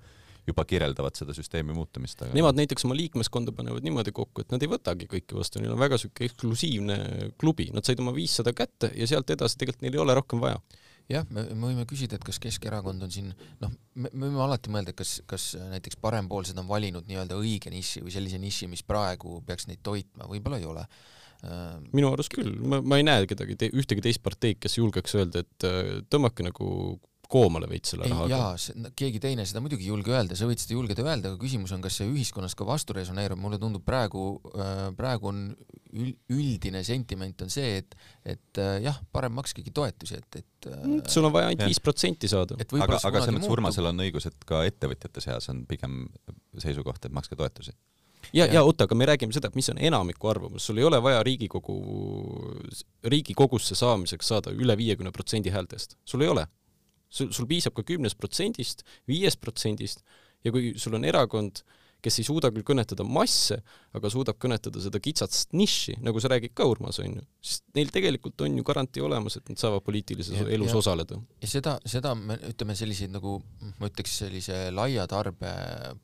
juba 0.49 0.65
kirjeldavad 0.69 1.17
seda 1.19 1.35
süsteemi 1.37 1.75
muutumist 1.77 2.23
aga.... 2.25 2.35
Nemad 2.37 2.59
näiteks 2.59 2.87
oma 2.89 2.97
liikmeskonda 2.99 3.55
panevad 3.57 3.85
niimoodi 3.87 4.13
kokku, 4.15 4.45
et 4.45 4.55
nad 4.55 4.63
ei 4.63 4.71
võtagi 4.71 5.09
kõiki 5.11 5.37
vastu, 5.39 5.63
neil 5.63 5.75
on 5.75 5.81
väga 5.81 5.99
siuke 6.01 6.27
eksklusiivne 6.29 6.99
klubi, 7.41 7.71
nad 7.75 7.87
said 7.87 8.01
oma 8.05 8.15
viissada 8.17 8.53
kätte 8.57 8.93
ja 8.99 9.09
sealt 9.11 9.33
edasi 9.35 9.61
tegelikult 9.61 9.87
neil 9.87 9.99
ei 9.99 10.05
ole 10.05 10.19
rohkem 10.21 10.43
vaja. 10.45 10.61
Jah, 11.11 11.27
me, 11.29 11.43
me 11.53 11.69
võime 11.69 11.83
küsida, 11.89 12.17
et 12.17 12.25
kas 12.25 12.39
Keskerakond 12.41 13.05
on 13.05 13.11
siin 13.13 13.27
noh, 13.61 13.73
me 14.01 14.09
võime 14.13 14.41
alati 14.41 14.73
mõelda, 14.73 14.95
et 14.95 14.97
kas, 14.97 15.19
kas 15.29 15.51
näiteks 15.75 15.99
parempoolsed 16.01 16.57
on 16.61 16.69
valinud 16.69 17.05
nii-öelda 17.09 17.37
õige 17.37 17.73
niši 17.73 18.01
või 18.07 18.15
sellise 18.15 18.41
niši, 18.41 18.71
mis 18.73 18.85
praegu 18.89 19.43
peaks 19.45 19.69
neid 19.69 19.83
toitma, 19.85 20.29
võib-olla 20.31 20.61
ei 20.63 20.69
ole. 20.71 20.87
Minu 21.93 22.09
arust 22.09 22.33
küll, 22.33 22.55
ma, 22.65 22.79
ma 22.81 22.97
ei 22.97 23.05
näe 23.05 23.27
kedagi 23.29 23.57
te,, 23.61 23.69
ühtegi 23.77 24.01
teist 24.07 24.23
parteid, 24.25 24.57
kes 24.65 24.79
julgeks 24.79 25.19
öelda, 25.19 25.45
et 25.45 25.67
tõmmake 26.09 26.47
nagu 26.47 26.69
koomale 27.31 27.69
veits 27.71 27.95
selle 27.95 28.09
rahaga. 28.11 28.31
jaa, 28.31 28.91
keegi 28.99 29.21
teine 29.23 29.47
seda 29.49 29.63
muidugi 29.65 29.87
ei 29.87 29.93
julge 29.93 30.13
öelda, 30.15 30.37
sa 30.39 30.49
võid 30.49 30.63
seda 30.63 30.77
julgeda 30.77 31.05
öelda, 31.05 31.33
aga 31.33 31.41
küsimus 31.41 31.73
on, 31.77 31.83
kas 31.85 31.99
see 32.01 32.09
ühiskonnas 32.11 32.57
ka 32.59 32.67
vastu 32.69 32.97
resoneerub, 32.97 33.41
mulle 33.41 33.59
tundub 33.63 33.85
praegu, 33.87 34.27
äh, 34.55 34.89
praegu 34.99 35.31
on 35.31 35.47
üldine 36.35 36.83
sentiment 36.87 37.45
on 37.45 37.53
see, 37.53 37.79
et, 37.81 37.97
et 38.35 38.61
äh, 38.63 38.77
jah, 38.85 38.99
parem 39.15 39.35
makskegi 39.39 39.73
toetusi, 39.75 40.19
et, 40.21 40.41
et 40.43 40.69
äh, 40.71 40.79
mm, 40.81 41.07
sul 41.11 41.29
on 41.29 41.35
vaja 41.35 41.53
ainult 41.53 41.69
viis 41.71 41.83
protsenti 41.85 42.31
saada. 42.31 42.59
aga, 42.59 42.99
aga 42.99 43.25
selles 43.25 43.39
mõttes 43.39 43.55
Urmasel 43.55 43.91
on 43.91 44.05
õigus, 44.07 44.29
et 44.31 44.47
ka 44.49 44.65
ettevõtjate 44.69 45.25
seas 45.25 45.51
on 45.53 45.65
pigem 45.71 46.05
seisukoht, 46.61 47.05
et 47.07 47.15
makske 47.15 47.39
toetusi. 47.39 47.75
Ja, 48.33 48.47
ja 48.49 48.63
oota, 48.65 48.87
aga 48.89 48.97
me 48.97 49.07
räägime 49.07 49.35
seda, 49.37 49.51
mis 49.55 49.69
on 49.71 49.79
enamiku 49.79 50.31
arvamus, 50.33 50.65
sul 50.67 50.81
ei 50.81 50.87
ole 50.89 50.99
vaja 51.03 51.23
Riigikogu, 51.27 51.77
Riigikogusse 53.05 53.77
saamiseks 53.79 54.33
saada 54.33 54.55
üle 54.55 54.77
viiekümne 54.81 55.13
protsendi 55.13 55.53
häältest, 55.55 55.99
sul 56.09 56.25
ei 56.25 56.33
ole 56.33 56.47
sul, 57.15 57.31
sul 57.35 57.49
piisab 57.51 57.77
ka 57.77 57.87
kümnest 57.87 58.19
protsendist, 58.21 58.85
viiest 59.11 59.41
protsendist 59.43 60.05
ja 60.45 60.53
kui 60.55 60.75
sul 60.81 60.99
on 60.99 61.07
erakond, 61.09 61.63
kes 62.05 62.19
ei 62.21 62.27
suuda 62.27 62.51
küll 62.53 62.67
kõnetada 62.69 63.05
masse, 63.09 63.57
aga 63.97 64.11
suudab 64.13 64.37
kõnetada 64.43 64.83
seda 64.85 65.01
kitsast 65.01 65.55
nišši, 65.57 65.97
nagu 66.05 66.21
sa 66.21 66.29
räägid 66.33 66.53
ka, 66.57 66.67
Urmas, 66.69 66.99
on 67.01 67.17
ju, 67.17 67.25
siis 67.41 67.63
neil 67.79 67.93
tegelikult 67.95 68.45
on 68.45 68.59
ju 68.59 68.67
garantii 68.67 69.05
olemas, 69.07 69.39
et 69.41 69.49
nad 69.49 69.61
saavad 69.61 69.85
poliitilises 69.87 70.37
ja, 70.37 70.49
elus 70.53 70.75
ja, 70.75 70.83
osaleda. 70.83 71.21
ja 71.41 71.51
seda, 71.51 71.79
seda 71.89 72.13
me 72.19 72.37
ütleme 72.51 72.77
selliseid 72.77 73.15
nagu, 73.15 73.39
ma 73.81 73.89
ütleks 73.89 74.19
sellise 74.21 74.67
laia 74.75 75.07
tarbe 75.11 75.55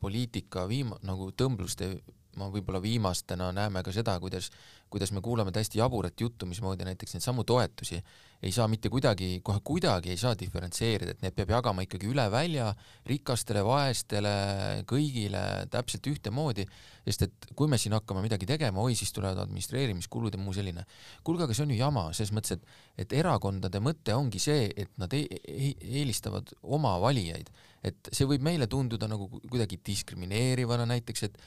poliitika 0.01 0.65
viima-, 0.71 0.97
nagu 1.05 1.29
tõmbluste 1.37 1.93
ma 2.39 2.49
võib-olla 2.53 2.81
viimastena 2.83 3.51
näeme 3.55 3.83
ka 3.83 3.93
seda, 3.95 4.17
kuidas, 4.19 4.51
kuidas 4.89 5.11
me 5.11 5.21
kuulame 5.21 5.51
täiesti 5.51 5.81
jaburat 5.81 6.21
juttu, 6.21 6.45
mismoodi 6.45 6.87
näiteks 6.87 7.15
neid 7.15 7.25
samu 7.25 7.43
toetusi 7.47 8.01
ei 8.41 8.51
saa 8.51 8.67
mitte 8.67 8.89
kuidagi, 8.89 9.39
kohe 9.45 9.59
kuidagi 9.63 10.09
ei 10.09 10.17
saa 10.17 10.33
diferentseerida, 10.37 11.13
et 11.13 11.21
need 11.21 11.35
peab 11.37 11.51
jagama 11.53 11.83
ikkagi 11.85 12.09
üle 12.09 12.23
välja 12.33 12.71
rikastele, 13.09 13.61
vaestele, 13.65 14.31
kõigile 14.89 15.41
täpselt 15.73 16.09
ühtemoodi, 16.09 16.65
sest 17.05 17.27
et 17.27 17.49
kui 17.57 17.69
me 17.69 17.77
siin 17.81 17.93
hakkame 17.93 18.23
midagi 18.25 18.49
tegema, 18.49 18.81
oi, 18.81 18.97
siis 18.97 19.13
tulevad 19.13 19.43
administreerimiskulud 19.43 20.33
ja 20.33 20.41
muu 20.41 20.55
selline. 20.57 20.85
kuulge, 21.23 21.45
aga 21.45 21.57
see 21.57 21.67
on 21.67 21.75
ju 21.75 21.79
jama, 21.83 22.07
selles 22.17 22.33
mõttes, 22.33 22.57
et, 22.57 22.65
et 23.05 23.17
erakondade 23.21 23.81
mõte 23.83 24.17
ongi 24.17 24.41
see, 24.41 24.71
et 24.75 24.89
nad 25.01 25.13
e 25.13 25.25
e 25.29 25.73
eelistavad 26.01 26.49
oma 26.63 26.97
valijaid, 27.01 27.53
et 27.85 28.09
see 28.11 28.25
võib 28.25 28.41
meile 28.45 28.67
tunduda 28.67 29.09
nagu 29.09 29.29
kuidagi 29.29 29.77
diskrimineerivana 29.85 30.89
näiteks, 30.89 31.29
et 31.29 31.37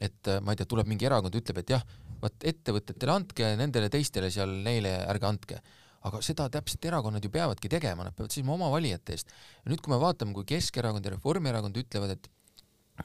et 0.00 0.30
äh, 0.32 0.40
ma 0.40 0.54
ei 0.54 0.60
tea, 0.60 0.68
tuleb 0.70 0.88
mingi 0.90 1.08
erakond, 1.08 1.36
ütleb, 1.36 1.60
et 1.62 1.74
jah, 1.76 1.84
vaat 2.20 2.48
ettevõtetele 2.52 3.14
andke, 3.14 3.52
nendele 3.60 3.90
teistele 3.92 4.30
seal, 4.32 4.52
neile 4.64 4.96
ärge 5.06 5.28
andke. 5.28 5.62
aga 6.00 6.22
seda 6.24 6.46
täpselt 6.48 6.86
erakonnad 6.88 7.24
ju 7.24 7.28
peavadki 7.28 7.68
tegema, 7.68 8.06
nad 8.06 8.14
peavad 8.16 8.32
seisma 8.32 8.54
oma 8.54 8.70
valijate 8.72 9.12
eest. 9.12 9.32
nüüd, 9.68 9.82
kui 9.84 9.92
me 9.92 9.98
vaatame, 10.00 10.32
kui 10.32 10.46
Keskerakond 10.48 11.04
ja 11.04 11.12
Reformierakond 11.12 11.76
ütlevad, 11.76 12.16
et 12.16 12.28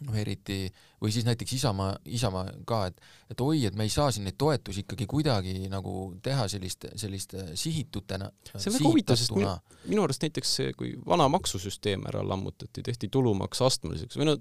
noh, 0.01 0.17
eriti 0.19 0.65
või 1.01 1.13
siis 1.13 1.25
näiteks 1.27 1.53
Isamaa, 1.57 1.93
Isamaa 2.17 2.49
ka, 2.67 2.85
et 2.89 2.99
et 3.31 3.41
oi, 3.41 3.63
et 3.65 3.75
me 3.77 3.87
ei 3.87 3.91
saa 3.93 4.11
siin 4.13 4.27
neid 4.27 4.37
toetusi 4.37 4.83
ikkagi 4.83 5.07
kuidagi 5.09 5.53
nagu 5.71 5.93
teha 6.23 6.45
sellist, 6.51 6.85
sellist 6.99 7.33
sihitutena. 7.57 8.29
see 8.53 8.69
on 8.69 8.77
väga 8.77 8.89
huvitav, 8.89 9.17
sest 9.19 9.33
minu, 9.33 9.53
minu 9.89 10.03
arust 10.05 10.25
näiteks 10.25 10.55
see, 10.59 10.73
kui 10.77 10.93
vana 11.05 11.27
maksusüsteem 11.33 12.05
ära 12.09 12.21
lammutati, 12.25 12.83
tehti 12.85 13.09
tulumaks 13.13 13.63
astmeliseks 13.65 14.19
või 14.19 14.29
no 14.29 14.35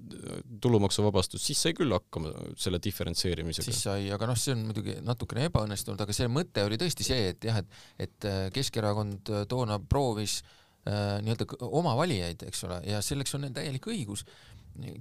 tulumaksuvabastus, 0.61 1.43
siis 1.45 1.63
sai 1.65 1.73
küll 1.77 1.93
hakkama 1.95 2.33
selle 2.61 2.81
diferentseerimisega. 2.83 3.65
siis 3.65 3.81
sai, 3.87 4.11
aga 4.13 4.29
noh, 4.29 4.37
see 4.39 4.53
on 4.53 4.67
muidugi 4.69 4.99
natukene 5.05 5.47
ebaõnnestunud, 5.49 6.01
aga 6.01 6.15
selle 6.15 6.33
mõte 6.33 6.65
oli 6.65 6.79
tõesti 6.81 7.07
see, 7.07 7.31
et 7.33 7.49
jah, 7.49 7.61
et 7.63 8.05
et 8.05 8.27
Keskerakond 8.53 9.31
toona 9.49 9.79
proovis 9.79 10.39
äh, 10.87 11.17
nii-öelda 11.25 11.47
oma 11.65 11.95
valijaid, 11.97 12.45
eks 12.47 12.63
ole, 12.67 12.79
ja 12.89 13.01
selleks 13.05 13.35
on 13.37 13.45
neil 13.45 13.55
täielik 13.55 13.87
õigus 13.89 14.25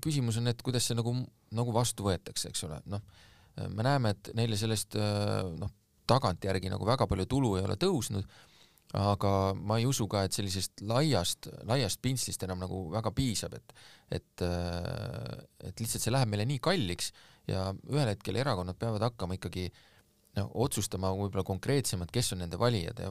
küsimus 0.04 0.38
on, 0.40 0.50
et 0.50 0.62
kuidas 0.64 0.88
see 0.88 0.96
nagu, 0.98 1.14
nagu 1.54 1.74
vastu 1.74 2.06
võetakse, 2.06 2.50
eks 2.50 2.66
ole, 2.68 2.80
noh, 2.92 3.02
me 3.70 3.86
näeme, 3.86 4.14
et 4.14 4.32
neile 4.38 4.58
sellest 4.58 4.96
noh, 5.58 5.70
tagantjärgi 6.10 6.72
nagu 6.72 6.86
väga 6.86 7.06
palju 7.10 7.26
tulu 7.30 7.54
ei 7.58 7.64
ole 7.66 7.76
tõusnud, 7.80 8.26
aga 8.94 9.30
ma 9.58 9.78
ei 9.80 9.86
usu 9.90 10.06
ka, 10.10 10.22
et 10.26 10.36
sellisest 10.36 10.84
laiast, 10.86 11.48
laiast 11.66 12.00
pintslist 12.04 12.44
enam 12.46 12.60
nagu 12.62 12.84
väga 12.92 13.10
piisab, 13.14 13.56
et 13.58 13.74
et, 14.14 14.44
et 14.44 15.80
lihtsalt 15.80 16.04
see 16.04 16.12
läheb 16.12 16.30
meile 16.30 16.44
nii 16.46 16.60
kalliks 16.62 17.10
ja 17.48 17.70
ühel 17.90 18.10
hetkel 18.12 18.36
erakonnad 18.38 18.76
peavad 18.78 19.02
hakkama 19.08 19.38
ikkagi 19.38 19.64
noh, 20.38 20.50
otsustama 20.66 21.10
võib-olla 21.16 21.44
konkreetsemalt, 21.46 22.12
kes 22.14 22.34
on 22.34 22.44
nende 22.44 22.60
valijad 22.60 23.00
ja 23.00 23.10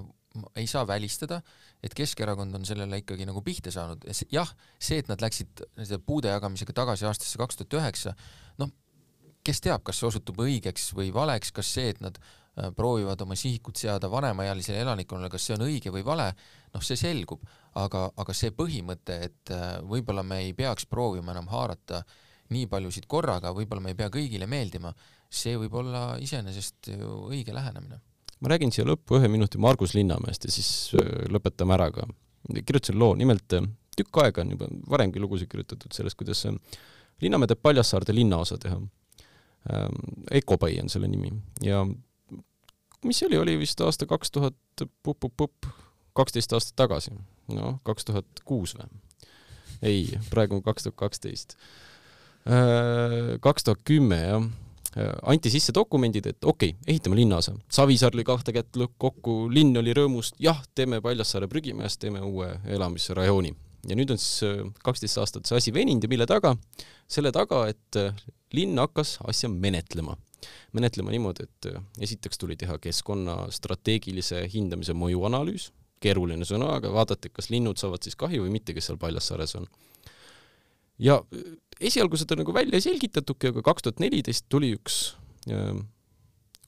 ei 0.55 0.67
saa 0.67 0.87
välistada, 0.87 1.41
et 1.83 1.93
Keskerakond 1.93 2.55
on 2.55 2.65
sellele 2.65 3.01
ikkagi 3.03 3.25
nagu 3.29 3.41
pihta 3.45 3.71
saanud, 3.73 4.05
jah, 4.33 4.49
see, 4.81 5.01
et 5.03 5.09
nad 5.11 5.21
läksid 5.21 5.65
selle 5.77 5.99
puude 6.01 6.31
jagamisega 6.31 6.73
tagasi 6.73 7.05
aastasse 7.09 7.39
kaks 7.41 7.59
tuhat 7.59 7.77
üheksa, 7.79 8.15
noh, 8.61 8.71
kes 9.45 9.61
teab, 9.61 9.83
kas 9.85 9.99
see 9.99 10.09
osutub 10.09 10.39
õigeks 10.43 10.91
või 10.97 11.11
valeks, 11.13 11.51
kas 11.55 11.69
see, 11.75 11.91
et 11.93 12.01
nad 12.03 12.17
äh, 12.19 12.71
proovivad 12.75 13.21
oma 13.25 13.37
sihikut 13.37 13.77
seada 13.79 14.09
vanemaealisele 14.11 14.81
elanikkonnale, 14.85 15.31
kas 15.33 15.45
see 15.47 15.57
on 15.57 15.65
õige 15.67 15.93
või 15.93 16.05
vale, 16.07 16.31
noh, 16.73 16.85
see 16.85 16.97
selgub, 16.99 17.43
aga, 17.79 18.07
aga 18.17 18.37
see 18.37 18.53
põhimõte, 18.55 19.19
et 19.29 19.53
äh, 19.53 19.75
võib-olla 19.89 20.25
me 20.25 20.41
ei 20.47 20.55
peaks 20.57 20.87
proovima 20.89 21.35
enam 21.35 21.51
haarata 21.53 22.01
nii 22.53 22.65
paljusid 22.71 23.05
korraga, 23.09 23.53
võib-olla 23.55 23.83
me 23.83 23.93
ei 23.93 23.99
pea 23.99 24.09
kõigile 24.13 24.49
meeldima, 24.49 24.93
see 25.29 25.53
võib 25.57 25.77
olla 25.81 26.13
iseenesest 26.21 26.93
ju 26.93 27.13
õige 27.29 27.53
lähenemine 27.55 28.01
ma 28.43 28.51
räägin 28.51 28.73
siia 28.75 28.85
lõppu 28.87 29.17
ühe 29.19 29.29
minuti 29.31 29.61
Margus 29.61 29.93
Linnamäest 29.95 30.47
ja 30.47 30.51
siis 30.51 30.69
äh, 30.99 31.23
lõpetame 31.31 31.77
ära 31.77 31.89
ka. 31.95 32.07
kirjutasin 32.53 32.99
loo, 32.99 33.15
nimelt 33.19 33.55
äh, 33.55 33.69
tükk 33.97 34.19
aega 34.23 34.43
on 34.43 34.51
juba 34.55 34.67
varemgi 34.91 35.21
lugusid 35.23 35.51
kirjutatud 35.51 35.95
sellest, 35.95 36.19
kuidas 36.19 36.43
äh, 36.49 36.57
Linnamäe 37.23 37.47
teeb 37.47 37.61
Paljassaarde 37.63 38.15
linnaosa 38.15 38.57
teha. 38.59 38.81
Ecobai 40.35 40.73
on 40.81 40.89
selle 40.91 41.07
nimi 41.07 41.29
ja 41.63 41.85
mis 43.07 43.21
see 43.21 43.29
oli, 43.29 43.37
oli 43.39 43.53
vist 43.61 43.79
aasta 43.79 44.03
kaks 44.09 44.33
tuhat 44.35 44.57
pup-pup-pup, 44.75 45.69
kaksteist 46.19 46.51
aastat 46.57 46.75
tagasi, 46.81 47.13
noh, 47.55 47.77
kaks 47.87 48.09
tuhat 48.09 48.41
kuus 48.43 48.73
või? 48.75 48.89
ei, 49.79 50.01
praegu 50.33 50.57
on 50.57 50.65
kaks 50.65 50.83
tuhat 50.83 50.97
kaksteist. 50.99 51.55
Kaks 52.43 53.63
tuhat 53.63 53.87
kümme, 53.87 54.19
jah 54.19 54.49
anti 54.95 55.49
sisse 55.49 55.73
dokumendid, 55.75 56.27
et 56.29 56.45
okei 56.45 56.73
okay,, 56.73 56.87
ehitame 56.87 57.17
linnaosa. 57.17 57.55
Savisaar 57.71 58.15
lõi 58.17 58.25
kahte 58.27 58.53
kätt 58.55 58.77
kokku, 59.01 59.47
linn 59.53 59.77
oli 59.79 59.93
rõõmus, 59.95 60.33
jah, 60.41 60.59
teeme 60.75 61.01
Paljassaare 61.01 61.49
prügimäest, 61.49 62.01
teeme 62.03 62.21
uue 62.21 62.51
elamisrajooni. 62.65 63.53
ja 63.89 63.95
nüüd 63.99 64.13
on 64.13 64.17
siis 64.21 64.43
äh, 64.47 64.59
kaksteist 64.83 65.17
aastat 65.19 65.49
see 65.49 65.57
asi 65.59 65.73
veninud 65.75 66.03
ja 66.03 66.09
mille 66.09 66.27
taga? 66.29 66.55
selle 67.07 67.31
taga, 67.35 67.65
et 67.67 67.99
äh, 67.99 68.13
linn 68.53 68.79
hakkas 68.79 69.17
asja 69.27 69.49
menetlema. 69.49 70.17
menetlema 70.73 71.11
niimoodi, 71.11 71.43
et 71.43 71.71
esiteks 72.01 72.37
tuli 72.37 72.55
teha 72.59 72.77
keskkonna 72.77 73.47
strateegilise 73.51 74.43
hindamise 74.53 74.93
mõjuanalüüs, 74.93 75.71
keeruline 76.03 76.45
sõna, 76.45 76.75
aga 76.77 76.91
vaadati, 76.91 77.31
kas 77.31 77.49
linnud 77.49 77.79
saavad 77.79 78.03
siis 78.03 78.15
kahju 78.19 78.43
või 78.43 78.51
mitte, 78.57 78.75
kes 78.75 78.91
seal 78.91 78.99
Paljassaares 78.99 79.55
on 79.55 79.67
ja 80.99 81.19
esialgu 81.79 82.19
seda 82.19 82.37
nagu 82.39 82.53
välja 82.55 82.77
ei 82.77 82.85
selgitatudki, 82.85 83.53
aga 83.53 83.63
kaks 83.65 83.87
tuhat 83.87 84.03
neliteist 84.03 84.45
tuli 84.51 84.73
üks 84.77 84.99
äh, 85.51 85.79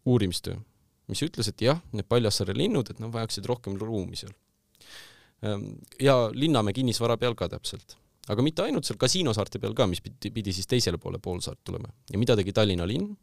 uurimistöö, 0.05 0.57
mis 1.11 1.21
ütles, 1.25 1.49
et 1.51 1.61
jah, 1.61 1.81
need 1.93 2.07
Paljassaare 2.09 2.55
linnud, 2.57 2.89
et 2.89 3.01
nad 3.03 3.13
vajaksid 3.13 3.45
rohkem 3.49 3.77
ruumi 3.81 4.17
seal 4.19 4.33
ähm,. 5.45 5.75
ja 6.01 6.17
Linnamäe 6.33 6.73
kinnisvara 6.73 7.17
peal 7.21 7.37
ka 7.37 7.49
täpselt. 7.51 7.97
aga 8.29 8.41
mitte 8.41 8.65
ainult 8.65 8.87
seal 8.87 8.99
kasiinosaarte 9.01 9.61
peal 9.61 9.77
ka, 9.77 9.87
mis 9.87 10.01
pidi, 10.01 10.31
pidi 10.33 10.53
siis 10.53 10.67
teisele 10.67 10.97
poole 10.97 11.19
poolsaart 11.21 11.61
tulema. 11.63 11.93
ja 12.11 12.21
mida 12.21 12.35
tegi 12.35 12.53
Tallinna 12.53 12.87
linn 12.87 13.15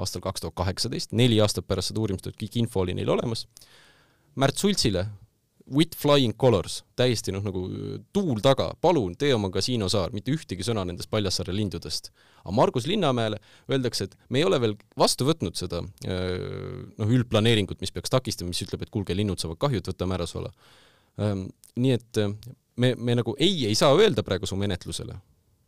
aastal 0.00 0.22
kaks 0.24 0.40
tuhat 0.40 0.56
kaheksateist, 0.56 1.12
neli 1.12 1.40
aastat 1.44 1.66
pärast 1.68 1.92
seda 1.92 2.00
uurimist, 2.00 2.26
et 2.30 2.38
kõik 2.40 2.56
info 2.62 2.80
oli 2.86 2.94
neil 2.96 3.10
olemas, 3.12 3.46
Märt 4.38 4.56
Sultsile 4.56 5.02
with 5.74 5.96
flying 5.98 6.34
colors, 6.36 6.82
täiesti 6.98 7.32
noh, 7.34 7.42
nagu 7.44 7.62
tuul 8.14 8.40
taga, 8.44 8.70
palun 8.80 9.14
tee 9.18 9.32
oma 9.36 9.50
kasiinosaar, 9.54 10.12
mitte 10.16 10.32
ühtegi 10.34 10.64
sõna 10.66 10.84
nendest 10.88 11.10
Paljassaare 11.12 11.54
lindudest. 11.54 12.10
aga 12.44 12.54
Margus 12.56 12.86
Linnamäele 12.86 13.40
öeldakse, 13.70 14.08
et 14.08 14.16
me 14.28 14.40
ei 14.40 14.46
ole 14.48 14.60
veel 14.60 14.76
vastu 14.98 15.26
võtnud 15.28 15.58
seda 15.58 15.82
noh, 15.82 17.08
üldplaneeringut, 17.08 17.80
mis 17.80 17.92
peaks 17.92 18.10
takistama, 18.14 18.52
mis 18.52 18.62
ütleb, 18.64 18.82
et 18.82 18.90
kuulge, 18.94 19.16
linnud 19.16 19.40
saavad 19.40 19.60
kahju, 19.60 19.82
et 19.82 19.92
võtame 19.92 20.16
ära 20.18 20.26
sulle. 20.26 20.52
nii 21.76 21.92
et 21.92 22.22
me, 22.78 22.94
me 22.94 23.18
nagu 23.18 23.34
ei, 23.38 23.66
ei 23.66 23.74
saa 23.74 23.96
öelda 23.96 24.22
praegu 24.26 24.46
su 24.46 24.56
menetlusele, 24.56 25.16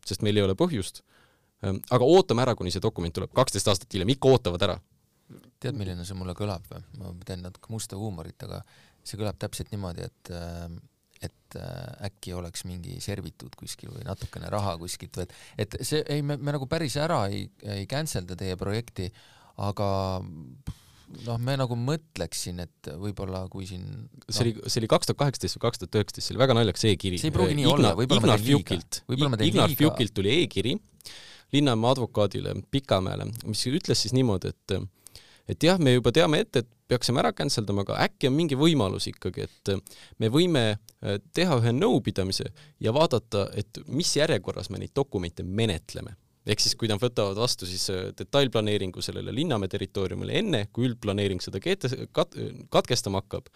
sest 0.07 0.23
meil 0.27 0.39
ei 0.39 0.47
ole 0.47 0.57
põhjust, 0.59 1.03
aga 1.67 2.07
ootame 2.07 2.45
ära, 2.47 2.55
kuni 2.57 2.73
see 2.73 2.83
dokument 2.83 3.15
tuleb, 3.15 3.33
kaksteist 3.37 3.69
aastat 3.69 3.93
hiljem, 3.93 4.15
ikka 4.17 4.37
ootavad 4.37 4.69
ära. 4.69 4.79
tead, 5.61 5.77
milline 5.77 6.05
see 6.07 6.17
mulle 6.19 6.33
kõlab 6.35 6.65
või? 6.71 6.81
ma 6.99 7.13
teen 7.27 7.43
natuke 7.45 7.71
musta 7.71 7.99
huumorit, 7.99 8.41
aga 8.43 8.63
see 9.05 9.21
kõlab 9.21 9.39
täpselt 9.41 9.73
niimoodi, 9.75 10.07
et 10.07 10.33
äh, 10.35 10.69
et 11.21 11.57
äh, 11.61 12.07
äkki 12.09 12.33
oleks 12.33 12.65
mingi 12.65 12.97
servituud 13.05 13.53
kuskil 13.61 13.91
või 13.93 14.07
natukene 14.07 14.49
raha 14.53 14.79
kuskilt 14.81 15.19
või 15.19 15.27
et, 15.27 15.35
et 15.67 15.77
see 15.85 16.01
ei, 16.09 16.23
me, 16.25 16.39
me 16.41 16.55
nagu 16.57 16.65
päris 16.71 16.97
ära 16.97 17.27
ei, 17.29 17.43
ei 17.61 17.85
cancelda 17.91 18.39
teie 18.41 18.57
projekti, 18.57 19.11
aga 19.61 19.89
noh, 21.27 21.41
me 21.43 21.57
nagu 21.61 21.77
mõtleksin, 21.77 22.63
et 22.65 22.91
võib-olla 23.03 23.43
kui 23.53 23.69
siin 23.69 23.85
no, 23.85 24.31
see 24.31 24.47
oli, 24.47 24.55
see 24.65 24.81
oli 24.83 24.91
kaks 24.95 25.11
tuhat 25.11 25.21
kaheksateist 25.25 25.59
või 25.59 25.65
kaks 25.67 25.83
tuhat 25.83 26.01
üheksateist, 26.01 26.29
see 26.29 26.37
oli 26.37 26.43
väga 26.45 26.57
naljakas 26.57 26.87
e-kiri. 26.89 27.21
see 27.21 27.31
ei 27.31 27.37
pruugi 27.37 27.59
nii 27.59 27.67
Igna, 27.67 27.75
olla, 27.75 27.93
võib-olla 27.99 28.25
ma 28.25 28.39
teen 28.39 28.47
liiga. 28.49 28.81
võib-olla 29.11 29.33
ma 29.35 29.41
teen 29.41 29.53
Ignar 29.53 29.73
liiga. 29.73 29.83
Fjukilt 29.83 30.17
tuli 30.17 30.37
e-kiri 30.39 30.77
Linnamäe 31.51 31.91
advokaadile 31.91 32.55
Pikamäele, 32.71 33.27
mis 33.51 33.65
ütles 33.67 34.05
siis 34.05 34.15
niimoodi, 34.15 34.53
et 34.55 34.77
et 35.51 35.67
jah, 35.67 35.81
me 35.83 35.97
juba 35.97 36.13
teame 36.15 36.45
ette, 36.45 36.63
et 36.63 36.69
peaksime 36.91 37.23
ära 37.23 37.33
cancel 37.37 37.67
dama, 37.67 37.85
aga 37.87 37.99
äkki 38.07 38.31
on 38.31 38.37
mingi 38.37 38.59
võimalus 38.59 39.09
ikkagi, 39.11 39.47
et 39.47 39.73
me 40.23 40.31
võime 40.33 40.65
äh, 40.75 41.19
teha 41.37 41.61
ühe 41.61 41.75
nõupidamise 41.77 42.51
ja 42.83 42.95
vaadata, 42.97 43.47
et 43.59 43.83
mis 43.89 44.11
järjekorras 44.19 44.71
me 44.73 44.83
neid 44.83 44.95
dokumente 44.97 45.47
menetleme. 45.47 46.17
ehk 46.51 46.63
siis, 46.63 46.75
kui 46.75 46.89
nad 46.89 46.99
võtavad 47.03 47.39
vastu 47.39 47.69
siis 47.69 47.89
äh, 47.93 48.09
detailplaneeringu 48.17 49.03
sellele 49.05 49.35
Linnamäe 49.35 49.71
territooriumile 49.71 50.39
enne, 50.41 50.65
kui 50.73 50.89
üldplaneering 50.89 51.43
seda 51.43 51.61
kete-, 51.63 52.09
kat-, 52.17 52.39
katkestama 52.71 53.23
hakkab, 53.23 53.51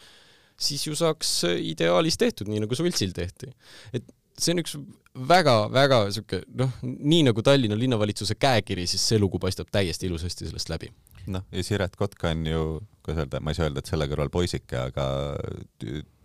siis 0.61 0.87
ju 0.87 0.95
saaks 0.99 1.41
äh, 1.49 1.57
ideaalis 1.73 2.21
tehtud, 2.21 2.51
nii 2.51 2.67
nagu 2.67 2.79
Sultsil 2.79 3.17
tehti. 3.17 3.51
et 3.93 4.05
see 4.39 4.55
on 4.55 4.63
üks 4.63 4.77
väga-väga 5.15 6.05
sihuke 6.15 6.43
noh, 6.59 6.71
nii 6.83 7.25
nagu 7.31 7.43
Tallinna 7.43 7.79
linnavalitsuse 7.79 8.35
käekiri, 8.35 8.87
siis 8.91 9.03
see 9.09 9.19
lugu 9.23 9.39
paistab 9.43 9.71
täiesti 9.75 10.11
ilusasti 10.11 10.49
sellest 10.49 10.73
läbi 10.73 10.91
noh, 11.33 11.47
ja 11.53 11.65
Siret 11.67 11.97
Kotka 11.97 12.33
on 12.35 12.47
ju, 12.49 12.65
kuidas 13.05 13.25
öelda, 13.25 13.41
ma 13.41 13.53
ei 13.53 13.59
saa 13.59 13.69
öelda, 13.69 13.83
et 13.83 13.91
selle 13.91 14.09
kõrval 14.11 14.33
poisike, 14.35 14.79
aga 14.91 15.07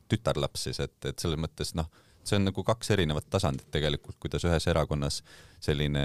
tütarlaps 0.09 0.67
siis, 0.69 0.79
et, 0.83 0.97
et 1.05 1.21
selles 1.21 1.39
mõttes 1.39 1.75
noh, 1.77 1.89
see 2.25 2.39
on 2.39 2.49
nagu 2.49 2.63
kaks 2.65 2.93
erinevat 2.95 3.29
tasandit 3.31 3.69
tegelikult, 3.73 4.17
kuidas 4.21 4.45
ühes 4.47 4.67
erakonnas 4.69 5.21
selline 5.63 6.03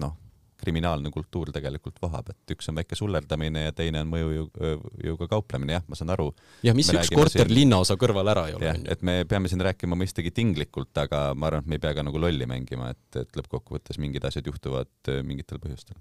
noh, 0.00 0.16
kriminaalne 0.64 1.10
kultuur 1.12 1.50
tegelikult 1.54 1.98
vohab, 2.02 2.30
et 2.32 2.54
üks 2.54 2.70
on 2.70 2.78
väike 2.78 2.96
sullerdamine 2.98 3.66
ja 3.66 3.74
teine 3.76 4.04
on 4.04 4.10
mõjujõuga 4.12 5.28
kauplemine, 5.30 5.76
jah, 5.76 5.84
ma 5.90 5.98
saan 5.98 6.14
aru. 6.14 6.30
jah, 6.64 6.76
mis 6.76 6.90
üks 6.92 7.12
korter 7.12 7.48
siin... 7.48 7.56
linnaosa 7.58 7.98
kõrval 8.00 8.32
ära 8.32 8.46
ei 8.50 8.56
ole. 8.58 8.72
et 8.94 9.04
me 9.06 9.20
peame 9.28 9.50
siin 9.52 9.64
rääkima 9.66 9.98
mõistagi 9.98 10.32
tinglikult, 10.34 10.94
aga 11.04 11.26
ma 11.36 11.50
arvan, 11.50 11.66
et 11.66 11.72
me 11.72 11.78
ei 11.78 11.84
pea 11.84 11.94
ka 11.98 12.06
nagu 12.06 12.22
lolli 12.22 12.48
mängima, 12.48 12.94
et, 12.94 13.20
et 13.24 13.40
lõppkokkuvõttes 13.40 14.00
mingid 14.02 14.24
asjad 14.30 14.48
juhtuvad 14.50 15.12
äh, 15.12 15.22
mingitel 15.26 15.60
põhjustel 15.62 15.98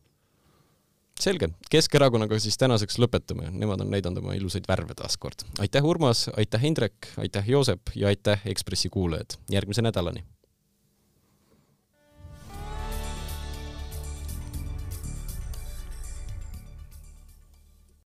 selge, 1.20 1.50
Keskerakonnaga 1.72 2.40
siis 2.40 2.58
tänaseks 2.62 3.00
lõpetame, 3.02 3.50
nemad 3.52 3.82
on 3.86 3.92
näidanud 3.94 4.24
oma 4.24 4.38
ilusaid 4.38 4.68
värve 4.68 4.96
taas 4.98 5.18
kord. 5.18 5.46
aitäh, 5.60 5.86
Urmas, 5.86 6.28
aitäh, 6.38 6.66
Indrek, 6.66 7.14
aitäh, 7.18 7.50
Joosep! 7.50 7.94
Ja 7.96 8.08
aitäh, 8.08 8.42
Ekspressi 8.46 8.90
kuulajad, 8.90 9.38
järgmise 9.52 9.82
nädalani! 9.82 10.26